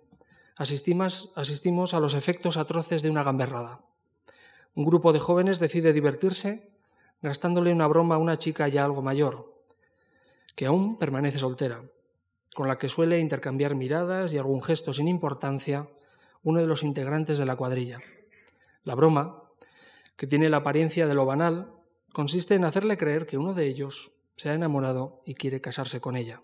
[0.57, 3.81] asistimos, a los efectos atroces de una gamberrada.
[4.75, 6.71] Un grupo de jóvenes decide divertirse
[7.21, 9.53] gastándole una broma a una chica ya algo mayor,
[10.55, 11.83] que aún permanece soltera,
[12.55, 15.89] con la que suele intercambiar miradas y algún gesto sin importancia
[16.43, 18.01] uno de los integrantes de la cuadrilla.
[18.85, 19.43] La broma,
[20.17, 21.73] que tiene la apariencia de lo banal,
[22.13, 26.17] consiste en hacerle creer que uno de ellos se ha enamorado y quiere casarse con
[26.17, 26.41] ella.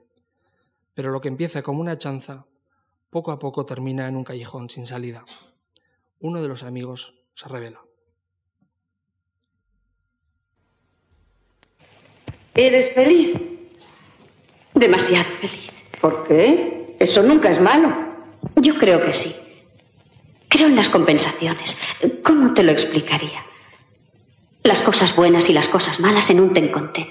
[0.94, 2.46] Pero lo que empieza como una chanza,
[3.10, 5.24] poco a poco termina en un callejón sin salida.
[6.20, 7.80] Uno de los amigos se revela.
[12.54, 13.36] ¿Eres feliz?
[14.74, 15.70] Demasiado feliz.
[16.00, 16.96] ¿Por qué?
[16.98, 17.94] Eso nunca es malo.
[18.56, 19.34] Yo creo que sí.
[20.48, 21.80] Creo en las compensaciones.
[22.22, 23.44] ¿Cómo te lo explicaría?
[24.62, 27.08] Las cosas buenas y las cosas malas en un tenconte.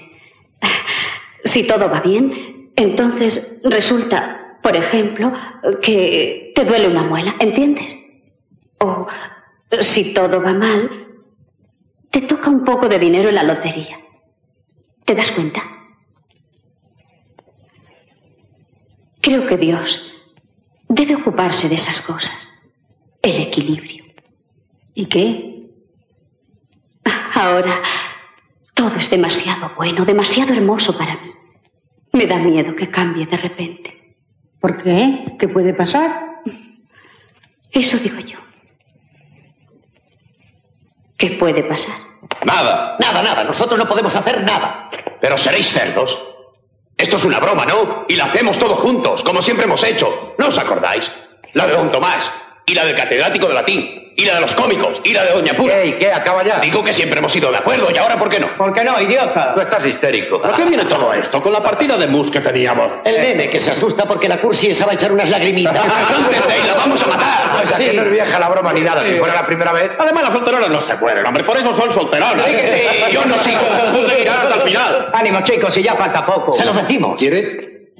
[1.44, 5.32] Si todo va bien, entonces resulta, por ejemplo,
[5.80, 7.98] que te duele una muela, ¿entiendes?
[8.78, 9.06] O
[9.80, 11.08] si todo va mal,
[12.10, 13.98] te toca un poco de dinero en la lotería.
[15.04, 15.62] ¿Te das cuenta?
[19.20, 20.12] Creo que Dios
[20.88, 22.52] debe ocuparse de esas cosas.
[23.22, 24.04] El equilibrio.
[24.94, 25.70] ¿Y qué?
[27.34, 27.80] Ahora,
[28.74, 31.30] todo es demasiado bueno, demasiado hermoso para mí.
[32.12, 34.16] Me da miedo que cambie de repente.
[34.60, 35.24] ¿Por qué?
[35.38, 36.42] ¿Qué puede pasar?
[37.70, 38.38] Eso digo yo.
[41.16, 41.94] ¿Qué puede pasar?
[42.44, 43.44] Nada, nada, nada.
[43.44, 44.90] Nosotros no podemos hacer nada.
[45.20, 46.22] Pero seréis cerdos.
[46.96, 48.04] Esto es una broma, ¿no?
[48.08, 50.34] Y la hacemos todos juntos, como siempre hemos hecho.
[50.38, 51.10] ¿No os acordáis?
[51.54, 52.30] La de don Tomás
[52.66, 54.01] y la del catedrático de latín.
[54.14, 55.74] Y la de los cómicos, y la de Doña Pura.
[55.74, 55.86] ¿Qué?
[55.86, 56.12] ¿Y qué?
[56.12, 56.58] Acaba ya.
[56.60, 58.56] Digo que siempre hemos ido de acuerdo, y ahora ¿por qué no?
[58.56, 59.54] ¿Por qué no, idiota?
[59.54, 60.44] Tú estás histérico.
[60.44, 61.42] ¿A qué viene todo esto?
[61.42, 62.92] Con la partida de mus que teníamos.
[63.04, 65.74] El nene que se asusta porque la cursi esa va a echar unas lagrimitas.
[66.10, 66.66] ¡No entendéis!
[66.66, 67.52] ¡La vamos a matar!
[67.56, 67.90] Pues sí.
[67.94, 69.06] no es vieja la broma ni nada.
[69.06, 69.90] Si fuera la primera vez.
[69.98, 71.44] Además, las solteronas no se mueren, hombre.
[71.44, 72.44] Por eso son solteronas.
[72.44, 72.56] Sí,
[73.12, 73.60] yo no sigo.
[73.92, 75.10] Tú seguirás hasta el final.
[75.14, 76.54] Ánimo, chicos, si ya falta poco.
[76.54, 77.16] Se lo decimos.
[77.18, 77.92] ¿Quiere?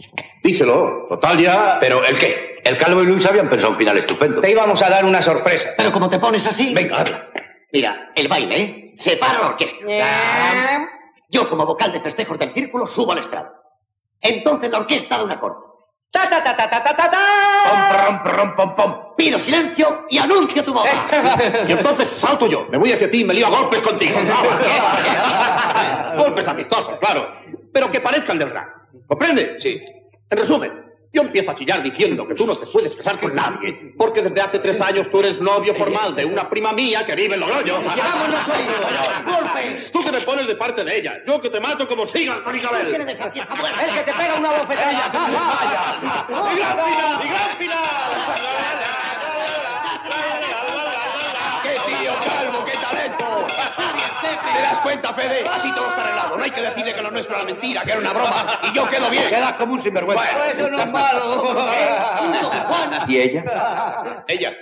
[0.42, 1.06] Díselo.
[1.08, 1.78] Total ya.
[1.80, 2.60] ¿Pero el qué?
[2.64, 4.40] El Calvo y Luis habían pensado un final estupendo.
[4.40, 5.70] Te íbamos a dar una sorpresa.
[5.76, 6.72] Pero como te pones así.
[6.74, 7.28] Venga, hazla.
[7.72, 8.92] Mira, el baile, ¿eh?
[8.96, 9.78] Separa la orquesta.
[11.28, 13.52] Yo, como vocal de festejos del círculo, subo al estrado.
[14.20, 15.56] Entonces la orquesta da un acorde.
[16.10, 17.08] Ta ta ta ta ta ta ta
[17.64, 19.14] Pom, pom, pom, pom, pom.
[19.16, 20.90] Pido silencio y anuncio tu boda.
[21.68, 22.66] Y entonces salto yo.
[22.70, 24.18] Me voy hacia ti y me lío a golpes contigo.
[26.16, 27.32] golpes amistosos, claro.
[27.72, 28.68] Pero que parezcan del rap.
[29.08, 29.56] ¿Comprende?
[29.58, 29.82] Sí.
[30.32, 30.72] En resumen,
[31.12, 34.40] yo empiezo a chillar diciendo que tú no te puedes casar con nadie, porque desde
[34.40, 37.82] hace tres años tú eres novio formal de una prima mía que vive en Logroño.
[37.94, 39.10] ¡Llevamos nosotros!
[39.26, 39.92] ¡Golpes!
[39.92, 42.56] Tú que te pones de parte de ella, yo que te mato como sigas con
[42.56, 42.88] Isabel.
[42.88, 43.84] ¿Quién esa muerta?
[43.84, 44.90] El que te pega una bofetada.
[46.30, 47.20] ¡Y gran final!
[47.22, 47.76] ¡Y gran final!
[51.62, 53.46] ¡Qué tío calvo, qué talento!
[53.48, 54.31] ¡Está bien, Pepe!
[54.44, 55.44] ¿Te das cuenta, Fede?
[55.48, 56.36] Así todo está arreglado.
[56.36, 58.46] No hay que decirle que lo nuestro era mentira, que era una broma.
[58.62, 59.28] Y yo quedo bien.
[59.28, 60.24] Queda como un sinvergüenza.
[60.32, 60.44] Bueno.
[60.44, 61.56] Eso no es malo.
[63.08, 64.24] ¿Y ella?
[64.28, 64.52] Ella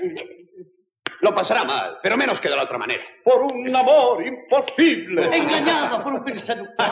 [1.22, 3.02] lo pasará mal, pero menos que de la otra manera.
[3.24, 5.28] Por un amor imposible.
[5.36, 6.86] Engañado por un seductor.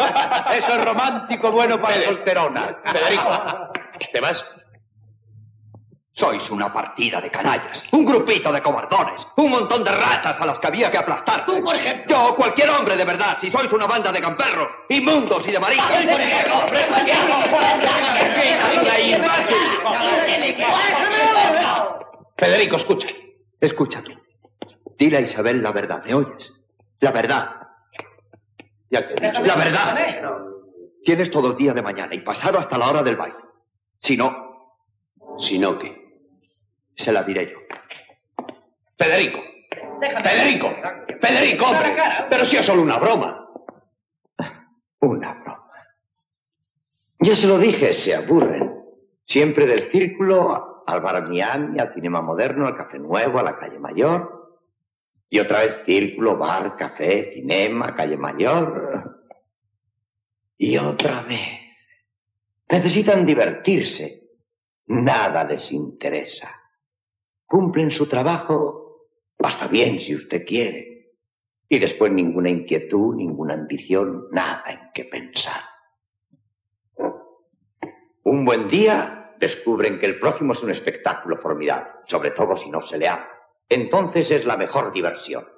[0.52, 2.04] Eso es romántico bueno para Fede.
[2.04, 2.78] solterona.
[2.84, 3.70] Federico,
[4.12, 4.44] ¿te vas?
[6.18, 10.58] Sois una partida de canallas, un grupito de cobardones, un montón de ratas a las
[10.58, 11.46] que había que aplastar.
[11.46, 12.06] Tú, por ejemplo.
[12.08, 15.86] Yo, cualquier hombre de verdad, si sois una banda de gamperros, inmundos y de maricas.
[15.86, 16.66] Por ejemplo.
[22.36, 23.08] Federico, escucha.
[23.60, 24.10] Escucha tú.
[24.98, 26.64] Dile a Isabel la verdad, ¿me oyes?
[26.98, 27.48] La verdad.
[28.90, 29.44] Ya te he dicho.
[29.44, 29.96] La verdad.
[31.04, 33.36] Tienes todo el día de mañana y pasado hasta la hora del baile.
[34.00, 34.48] Si no,
[35.38, 35.97] Si no, ¿qué?
[36.98, 37.58] Se la diré yo.
[38.98, 39.40] Federico.
[40.00, 40.68] Federico.
[41.20, 41.96] Federico, hombre.
[42.28, 43.48] Pero si es solo una broma.
[45.00, 45.72] Una broma.
[47.20, 48.82] Ya se lo dije, se aburren.
[49.24, 53.78] Siempre del círculo al bar Miami, al cinema moderno, al café nuevo, a la calle
[53.78, 54.60] mayor.
[55.28, 59.28] Y otra vez círculo, bar, café, cinema, calle mayor.
[60.56, 61.60] Y otra vez.
[62.68, 64.24] Necesitan divertirse.
[64.86, 66.57] Nada les interesa.
[67.48, 69.08] Cumplen su trabajo.
[69.38, 71.14] Basta bien si usted quiere.
[71.66, 75.62] Y después ninguna inquietud, ninguna ambición, nada en qué pensar.
[78.24, 82.82] Un buen día descubren que el prójimo es un espectáculo formidable, sobre todo si no
[82.82, 83.26] se le ama.
[83.66, 85.48] Entonces es la mejor diversión.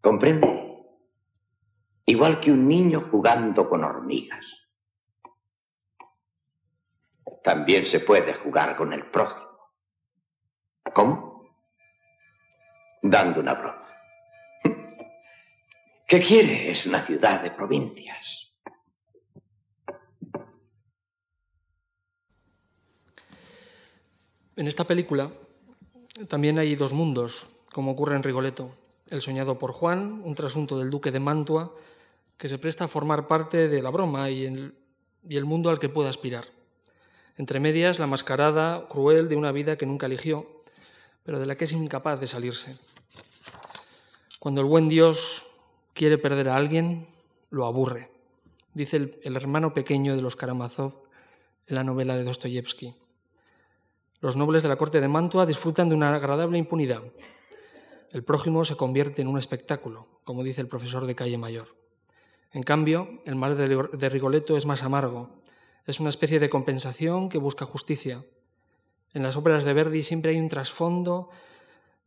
[0.00, 0.86] ¿Comprende?
[2.06, 4.46] Igual que un niño jugando con hormigas.
[7.42, 9.49] También se puede jugar con el prójimo.
[10.94, 11.44] ¿Cómo?
[13.02, 13.86] Dando una broma.
[16.06, 16.70] ¿Qué quiere?
[16.70, 18.50] Es una ciudad de provincias.
[24.60, 25.32] En esta película
[26.28, 28.74] también hay dos mundos, como ocurre en Rigoletto.
[29.08, 31.74] El soñado por Juan, un trasunto del duque de Mantua,
[32.36, 36.10] que se presta a formar parte de la broma y el, mundo al que puede
[36.10, 36.44] aspirar.
[37.36, 40.59] Entre medias, la mascarada cruel de una vida que nunca eligió,
[41.22, 42.76] pero de la que es incapaz de salirse.
[44.38, 45.46] Cuando el buen Dios
[45.92, 47.06] quiere perder a alguien,
[47.50, 48.10] lo aburre,
[48.74, 50.94] dice el, hermano pequeño de los Karamazov
[51.66, 52.94] en la novela de Dostoyevsky.
[54.20, 57.02] Los nobles de la corte de Mantua disfrutan de una agradable impunidad.
[58.12, 61.68] El prójimo se convierte en un espectáculo, como dice el profesor de calle mayor.
[62.52, 65.30] En cambio, el mal de Rigoletto es más amargo.
[65.86, 68.24] Es una especie de compensación que busca justicia.
[69.12, 71.30] En las óperas de Verdi siempre hay un trasfondo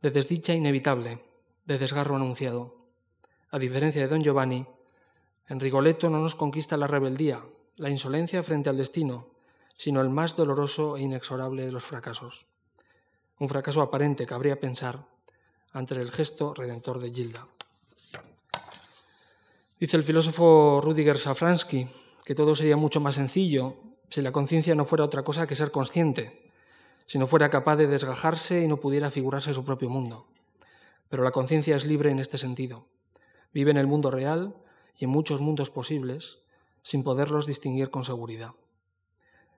[0.02, 1.24] de desdicha inevitable,
[1.66, 2.76] de desgarro anunciado.
[3.52, 4.66] A diferencia de Don Giovanni,
[5.50, 7.44] en Rigoletto no nos conquista la rebeldía,
[7.76, 9.28] la insolencia frente al destino,
[9.74, 12.46] sino el más doloroso e inexorable de los fracasos.
[13.40, 15.06] Un fracaso aparente, cabría pensar,
[15.72, 17.48] ante el gesto redentor de Gilda.
[19.80, 21.88] Dice el filósofo Rudiger Safransky
[22.24, 23.76] que todo sería mucho más sencillo
[24.10, 26.43] si la conciencia no fuera otra cosa que ser consciente,
[27.06, 30.28] si no fuera capaz de desgajarse y no pudiera figurarse su propio mundo.
[31.10, 32.88] Pero la conciencia es libre en este sentido.
[33.54, 34.56] Vive en el mundo real
[34.96, 36.40] y en muchos mundos posibles
[36.82, 38.52] sin poderlos distinguir con seguridad.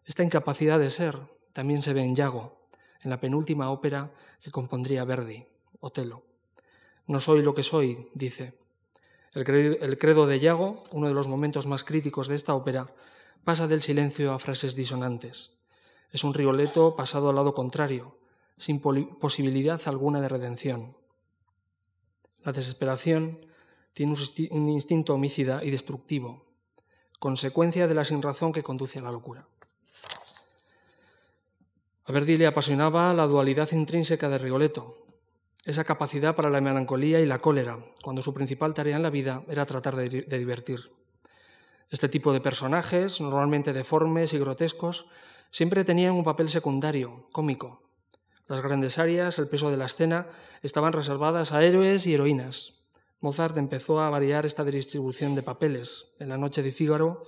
[0.06, 1.18] Esta incapacidad de ser
[1.54, 2.68] también se ve en Yago,
[3.02, 5.48] en la penúltima ópera que compondría Verdi,
[5.80, 6.24] Otelo.
[7.08, 8.58] No soy lo que soy, dice.
[9.34, 9.44] El
[9.98, 12.94] credo, de Yago, uno de los momentos más críticos de esta ópera,
[13.44, 15.55] pasa del silencio a frases disonantes.
[16.16, 18.16] Es un Rigoletto pasado al lado contrario,
[18.58, 20.96] sin posibilidad alguna de redención.
[22.46, 23.46] La desesperación
[23.92, 24.16] tiene
[24.52, 26.46] un instinto homicida y destructivo,
[27.20, 29.46] consecuencia de la sinrazón que conduce a la locura.
[32.06, 35.06] A Verdi le apasionaba la dualidad intrínseca de Rigoletto,
[35.66, 39.44] esa capacidad para la melancolía y la cólera, cuando su principal tarea en la vida
[39.50, 40.94] era tratar de, divertir.
[41.90, 45.08] Este tipo de personajes, normalmente deformes y grotescos,
[45.52, 47.82] siempre tenían un papel secundario, cómico.
[48.48, 50.28] Las grandes áreas, el peso de la escena,
[50.62, 52.74] estaban reservadas a héroes y heroínas.
[53.20, 56.16] Mozart empezó a variar esta distribución de papeles.
[56.20, 57.24] En la noche de Fígaro,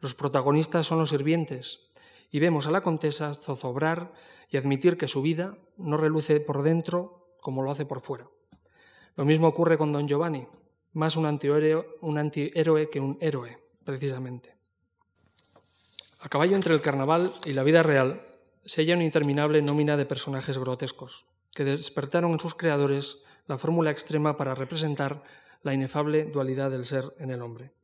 [0.00, 1.90] los protagonistas son los sirvientes,
[2.30, 4.12] y vemos a la contesa zozobrar
[4.48, 8.28] y admitir que su vida no reluce por dentro como lo hace por fuera.
[9.16, 10.46] Lo mismo ocurre con Don Giovanni,
[10.94, 14.53] más un antihéroe, un antihéroe que un héroe, precisamente.
[16.24, 18.22] A caballo entre el carnaval y la vida real
[18.64, 23.90] se halla una interminable nómina de personajes grotescos, que despertaron en sus creadores la fórmula
[23.90, 25.22] extrema para representar
[25.60, 27.74] la inefable dualidad del ser en el hombre.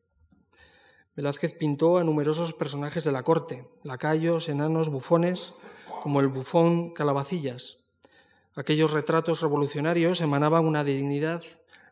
[1.17, 5.53] Velázquez pintó a numerosos personajes de la corte, lacayos, enanos, bufones,
[6.03, 7.81] como el bufón Calabacillas.
[8.55, 11.43] Aquellos retratos revolucionarios emanaban una dignidad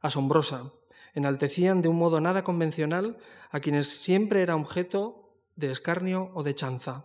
[0.00, 0.72] asombrosa,
[1.12, 3.18] enaltecían de un modo nada convencional
[3.50, 5.27] a quienes siempre era objeto
[5.58, 7.04] de escarnio o de chanza.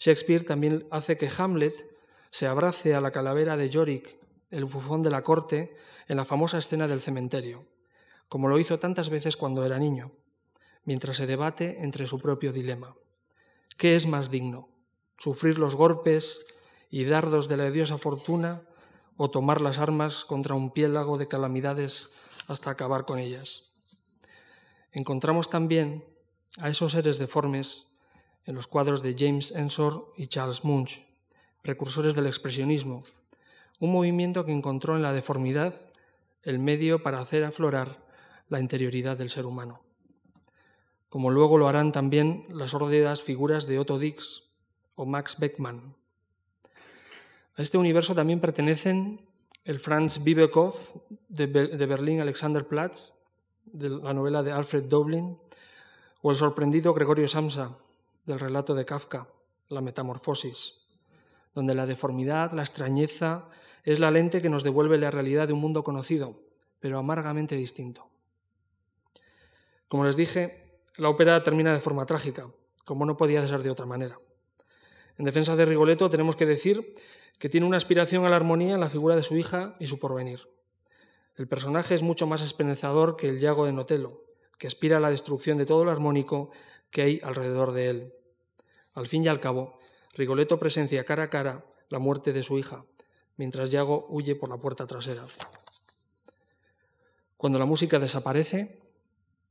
[0.00, 1.76] Shakespeare también hace que Hamlet
[2.30, 4.16] se abrace a la calavera de Yorick,
[4.50, 5.76] el bufón de la corte,
[6.08, 7.66] en la famosa escena del cementerio,
[8.30, 10.12] como lo hizo tantas veces cuando era niño,
[10.84, 12.96] mientras se debate entre su propio dilema.
[13.76, 14.70] ¿Qué es más digno?
[15.18, 16.46] ¿Sufrir los golpes
[16.88, 18.62] y dardos de la diosa fortuna
[19.18, 22.08] o tomar las armas contra un piélago de calamidades
[22.46, 23.74] hasta acabar con ellas?
[24.92, 26.02] Encontramos también
[26.58, 27.86] a esos seres deformes
[28.44, 31.04] en los cuadros de James Ensor y Charles Munch,
[31.62, 33.04] precursores del expresionismo,
[33.78, 35.74] un movimiento que encontró en la deformidad
[36.42, 38.02] el medio para hacer aflorar
[38.48, 39.80] la interioridad del ser humano.
[41.08, 44.44] Como luego lo harán también las sórdidas figuras de Otto Dix
[44.94, 45.94] o Max Beckmann.
[47.56, 49.20] A este universo también pertenecen
[49.64, 50.74] el Franz Bibekov
[51.28, 53.14] de, Berlín Alexanderplatz,
[53.64, 55.36] de la novela de Alfred Doblin,
[56.22, 57.76] o el sorprendido Gregorio Samsa,
[58.26, 59.28] del relato de Kafka,
[59.68, 60.78] La Metamorfosis
[61.58, 63.48] donde la deformidad, la extrañeza,
[63.82, 66.40] es la lente que nos devuelve la realidad de un mundo conocido,
[66.78, 68.08] pero amargamente distinto.
[69.88, 72.48] Como les dije, la ópera termina de forma trágica,
[72.84, 74.20] como no podía ser de otra manera.
[75.16, 76.94] En defensa de Rigoletto tenemos que decir
[77.40, 79.98] que tiene una aspiración a la armonía en la figura de su hija y su
[79.98, 80.48] porvenir.
[81.34, 84.22] El personaje es mucho más esperanzador que el Yago de Notelo,
[84.58, 86.50] que aspira a la destrucción de todo lo armónico
[86.90, 88.14] que hay alrededor de él.
[88.94, 89.78] Al fin y al cabo,
[90.14, 92.84] Rigoletto presencia cara a cara la muerte de su hija,
[93.36, 95.26] mientras Yago huye por la puerta trasera.
[97.36, 98.82] Cuando la música desaparece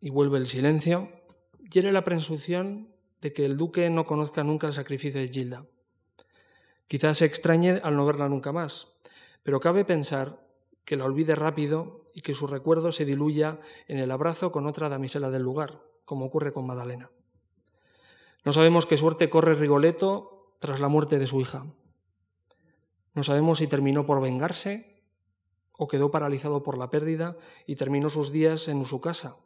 [0.02, 1.10] y vuelve el silencio,
[1.72, 5.66] hiere la presunción de que el duque no conozca nunca el sacrificio de Gilda.
[6.88, 8.90] Quizás se extrañe al no verla nunca más,
[9.44, 10.46] pero cabe pensar
[10.84, 14.90] que la olvide rápido y que su recuerdo se diluya en el abrazo con otra
[14.90, 17.12] damisela del lugar, como ocurre con Madalena.
[18.44, 21.68] No sabemos qué suerte corre Rigoletto tras la muerte de su hija.
[23.14, 25.04] No sabemos si terminó por vengarse
[25.78, 27.38] o quedó paralizado por la pérdida
[27.68, 29.38] y terminó sus días en su casa,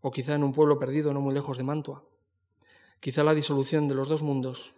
[0.00, 2.04] o quizá en un pueblo perdido no muy lejos de Mantua.
[3.00, 4.74] Quizá la disolución de los dos mundos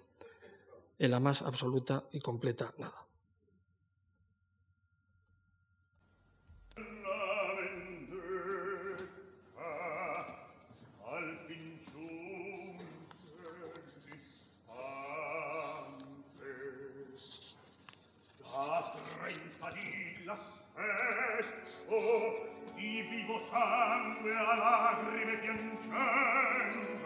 [0.99, 3.07] en la más absoluta y completa nada.
[19.23, 21.95] trenta lì l'aspetto
[22.75, 27.01] di vivo sangue a lagrime piangendo.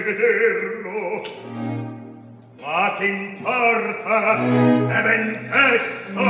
[0.00, 1.22] sarebbe eterno
[2.62, 6.20] ma che importa è ben tesso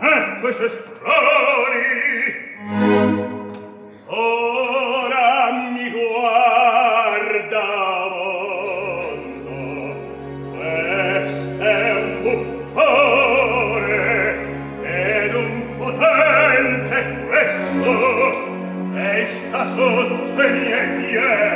[0.00, 1.82] e questo strani
[4.06, 7.64] ora mi guarda
[8.14, 9.46] mondo
[10.56, 12.08] questo è un
[12.74, 13.96] buffone
[14.82, 16.98] ed un potente
[17.28, 17.92] questo
[18.94, 21.47] e sta sotto i miei piedi.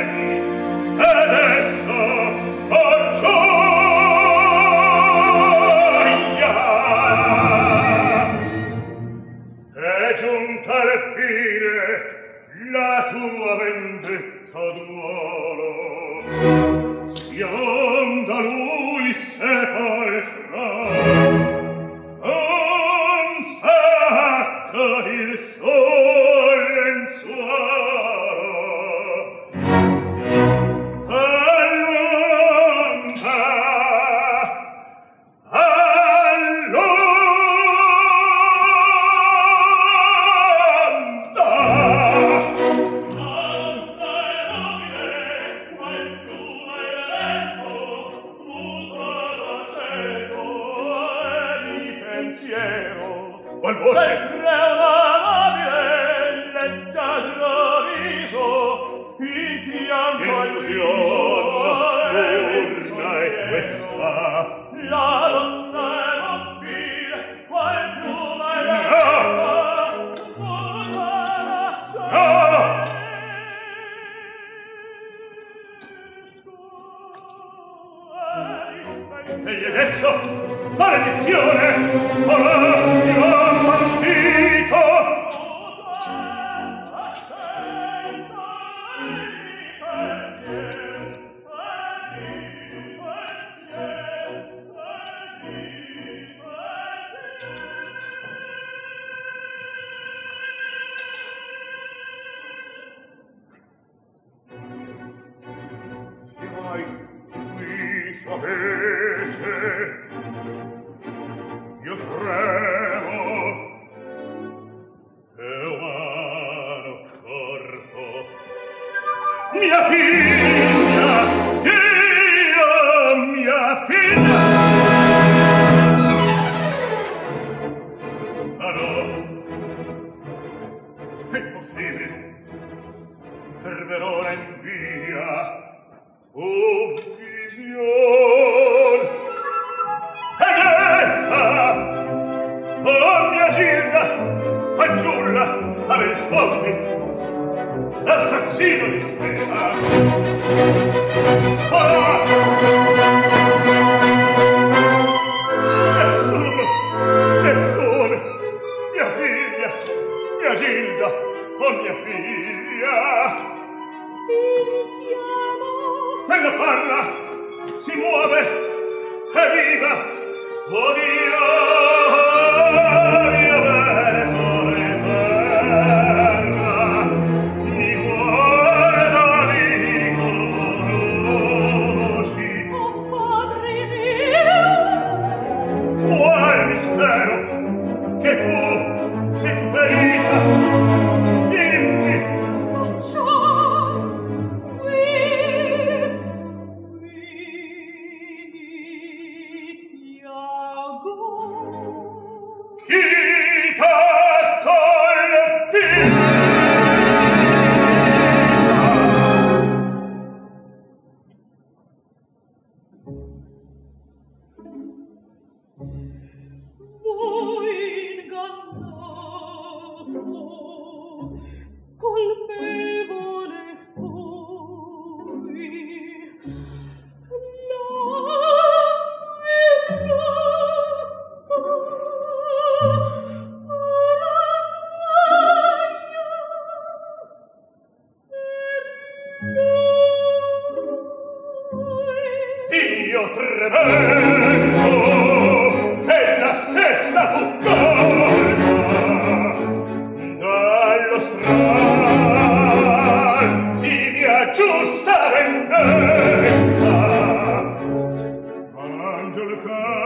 [119.63, 120.72] mia figlia.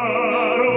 [0.09, 0.76] Oh.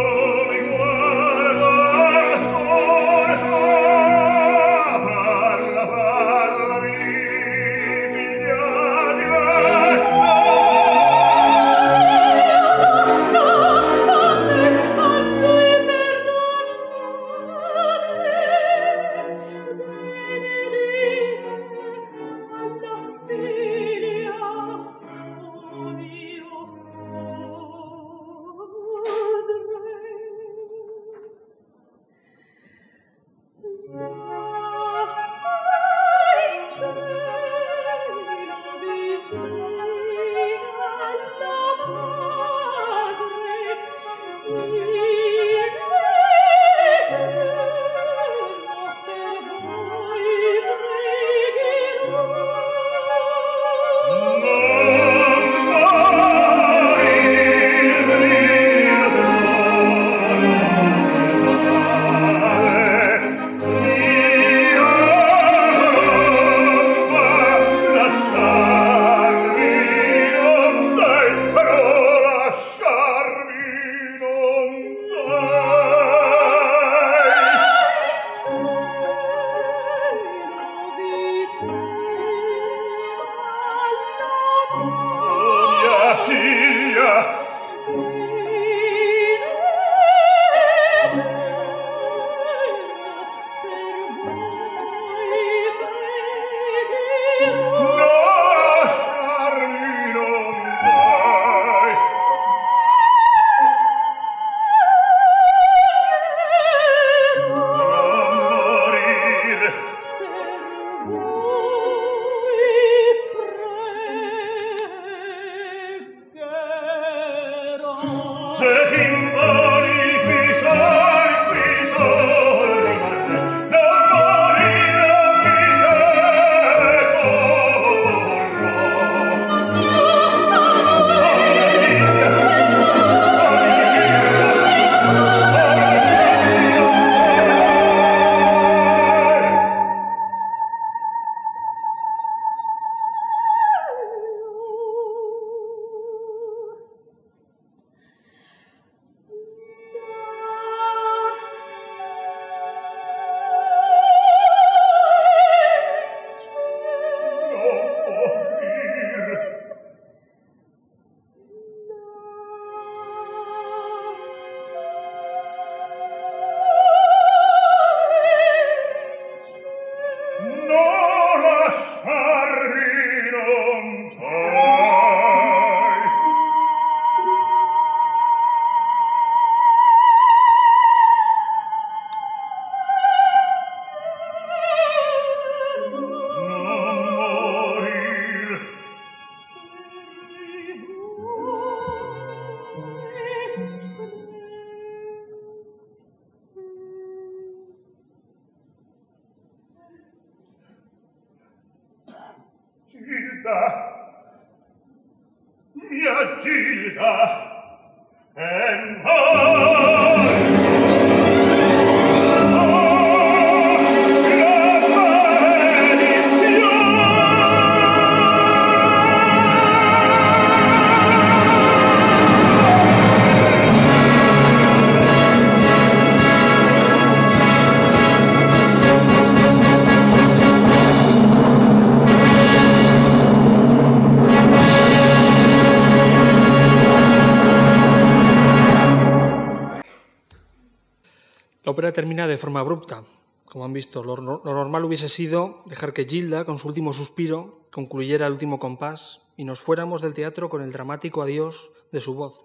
[241.91, 243.03] Ópera termina de forma abrupta.
[243.46, 247.67] Como han visto, lo, lo normal hubiese sido dejar que Gilda, con su último suspiro,
[247.72, 252.14] concluyera el último compás y nos fuéramos del teatro con el dramático adiós de su
[252.14, 252.45] voz.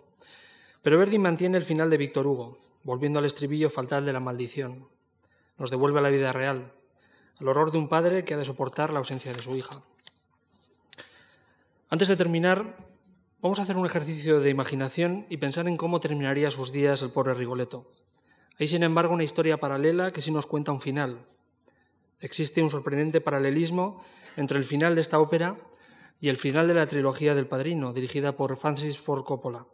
[0.81, 4.89] Pero Verdi mantiene el final de Víctor Hugo, volviendo al estribillo fatal de la maldición.
[5.59, 6.73] Nos devuelve a la vida real,
[7.39, 9.83] al horror de un padre que ha de soportar la ausencia de su hija.
[11.89, 12.77] Antes de terminar,
[13.43, 17.11] vamos a hacer un ejercicio de imaginación y pensar en cómo terminaría sus días el
[17.11, 17.85] pobre Rigoletto.
[18.57, 21.25] Hay, sin embargo, una historia paralela que sí nos cuenta un final.
[22.21, 24.01] Existe un sorprendente paralelismo
[24.37, 25.57] entre el final de esta ópera
[26.21, 29.65] y el final de la trilogía del Padrino, dirigida por Francis Ford Coppola.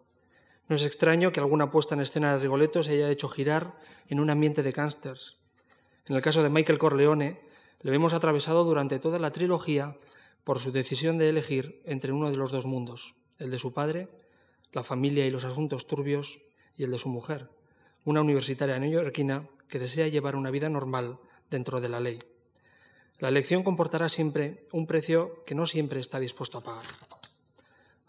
[0.68, 3.78] No es extraño que alguna puesta en escena de Rigoletto se haya hecho girar
[4.08, 5.38] en un ambiente de gángsters.
[6.08, 7.42] En el caso de Michael Corleone,
[7.82, 9.98] le vemos atravesado durante toda la trilogía
[10.44, 14.10] por su decisión de elegir entre uno de los dos mundos, el de su padre,
[14.72, 16.40] la familia y los asuntos turbios,
[16.76, 17.50] y el de su mujer,
[18.04, 21.20] una universitaria neoyorquina que desea llevar una vida normal
[21.50, 22.20] dentro de la ley.
[23.20, 26.86] La elección comportará siempre un precio que no siempre está dispuesto a pagar.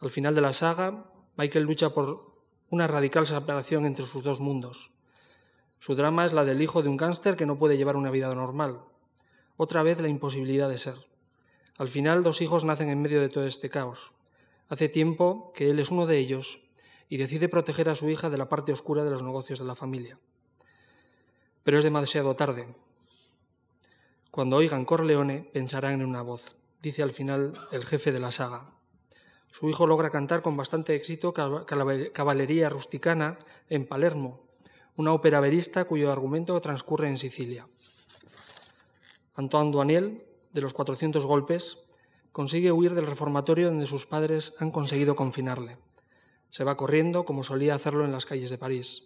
[0.00, 1.04] Al final de la saga,
[1.36, 2.32] Michael lucha por
[2.70, 4.90] una radical separación entre sus dos mundos.
[5.78, 8.34] Su drama es la del hijo de un gángster que no puede llevar una vida
[8.34, 8.80] normal.
[9.56, 10.94] Otra vez la imposibilidad de ser.
[11.76, 14.12] Al final, dos hijos nacen en medio de todo este caos.
[14.68, 16.60] Hace tiempo que él es uno de ellos
[17.12, 19.74] y decide proteger a su hija de la parte oscura de los negocios de la
[19.74, 20.18] familia.
[21.62, 22.74] Pero es demasiado tarde.
[24.30, 28.70] Cuando oigan Corleone, pensarán en una voz, dice al final el jefe de la saga.
[29.50, 34.40] Su hijo logra cantar con bastante éxito Caballería Rusticana en Palermo,
[34.96, 37.66] una ópera verista cuyo argumento transcurre en Sicilia.
[39.34, 41.78] Antoine Duaniel, de los 400 golpes,
[42.32, 45.76] consigue huir del reformatorio donde sus padres han conseguido confinarle.
[46.52, 49.04] Se va corriendo, como solía hacerlo en las calles de París,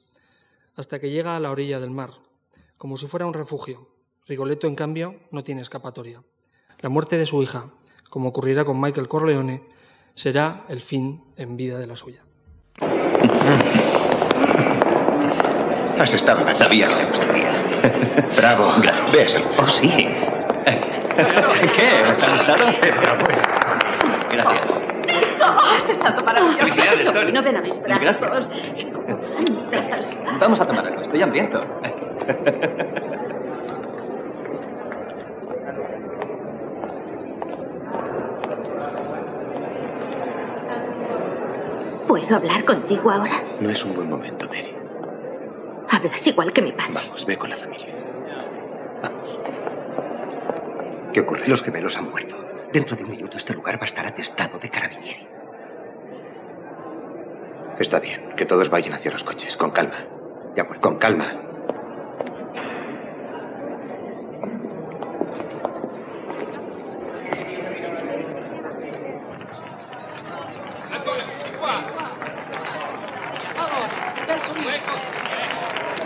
[0.75, 2.11] hasta que llega a la orilla del mar,
[2.77, 3.87] como si fuera un refugio.
[4.27, 6.25] Rigoletto, en cambio, no tiene escapatoria.
[6.81, 7.71] La muerte de su hija,
[8.11, 9.63] como ocurrirá con Michael Corleone,
[10.15, 12.25] será el fin en vida de la suya.
[16.01, 18.29] Has estado la Sabía que le gustaría.
[18.37, 18.75] Bravo.
[18.83, 19.41] Gracias.
[19.57, 19.89] Oh, sí.
[19.97, 20.03] ¿Qué?
[22.13, 22.67] ¿Os ha gustado?
[24.33, 24.86] Gracias.
[25.83, 26.59] Has estado maravilloso.
[26.59, 28.53] Felicidades, Sobrino, ven a mis brazos.
[30.41, 31.03] Vamos a tomar algo.
[31.03, 31.61] Estoy hambriento.
[42.07, 43.43] ¿Puedo hablar contigo ahora?
[43.61, 44.75] No es un buen momento, Mary.
[45.91, 46.95] Hablas igual que mi padre.
[46.95, 47.95] Vamos, ve con la familia.
[49.03, 49.39] Vamos.
[51.13, 51.47] ¿Qué ocurre?
[51.47, 52.37] Los gemelos han muerto.
[52.73, 55.36] Dentro de un minuto este lugar va a estar atestado de carabinieri.
[57.79, 59.99] Está bien, que todos vayan hacia los coches, con calma.
[60.55, 61.27] De acuerdo, con calma.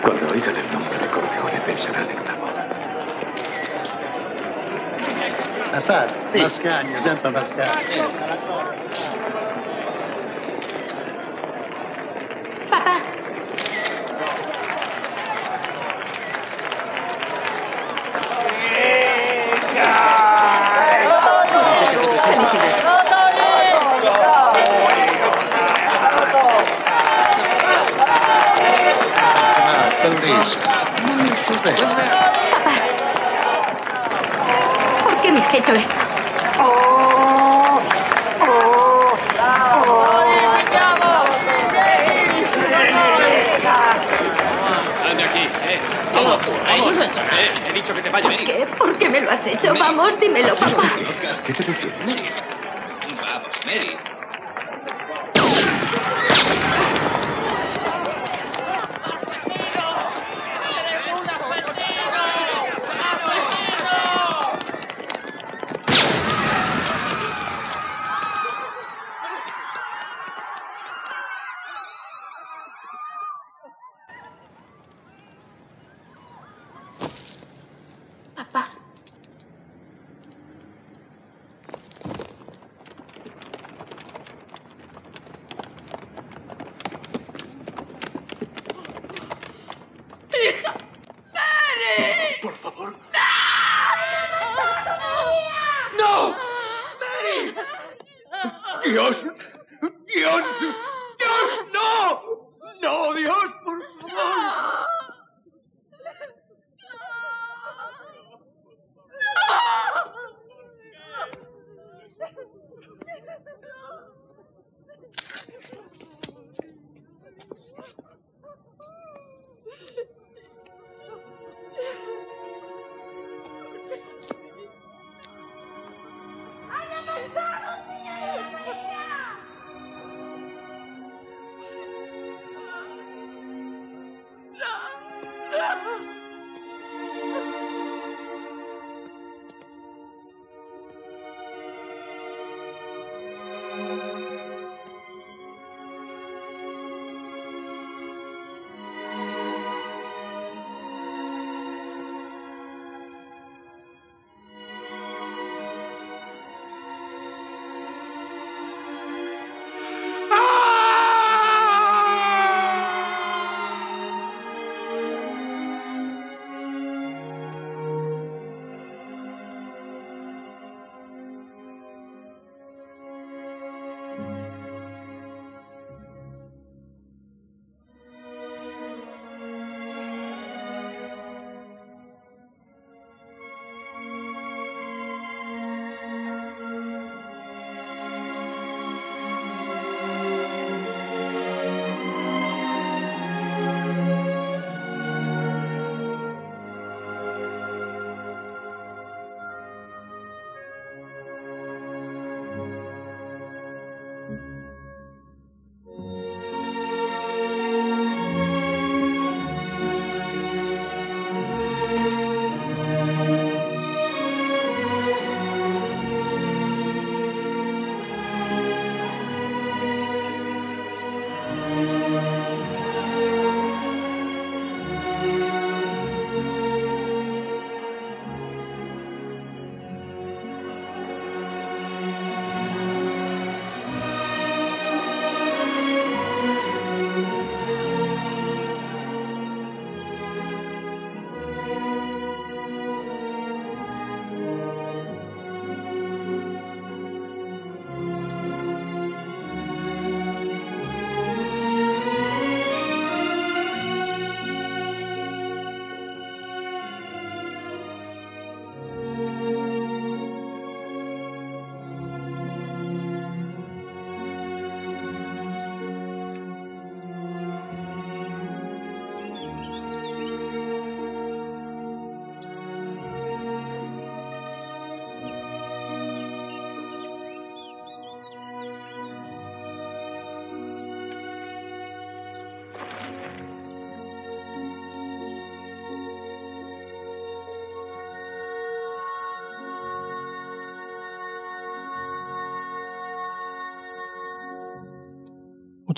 [0.02, 2.59] Cuando oigan el nombre de Corleone pensarán en una voz.
[5.72, 7.97] Aspetta, Mascagni, sempre Mascagni.
[7.97, 8.89] Papá.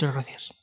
[0.02, 0.61] Muchas gracias.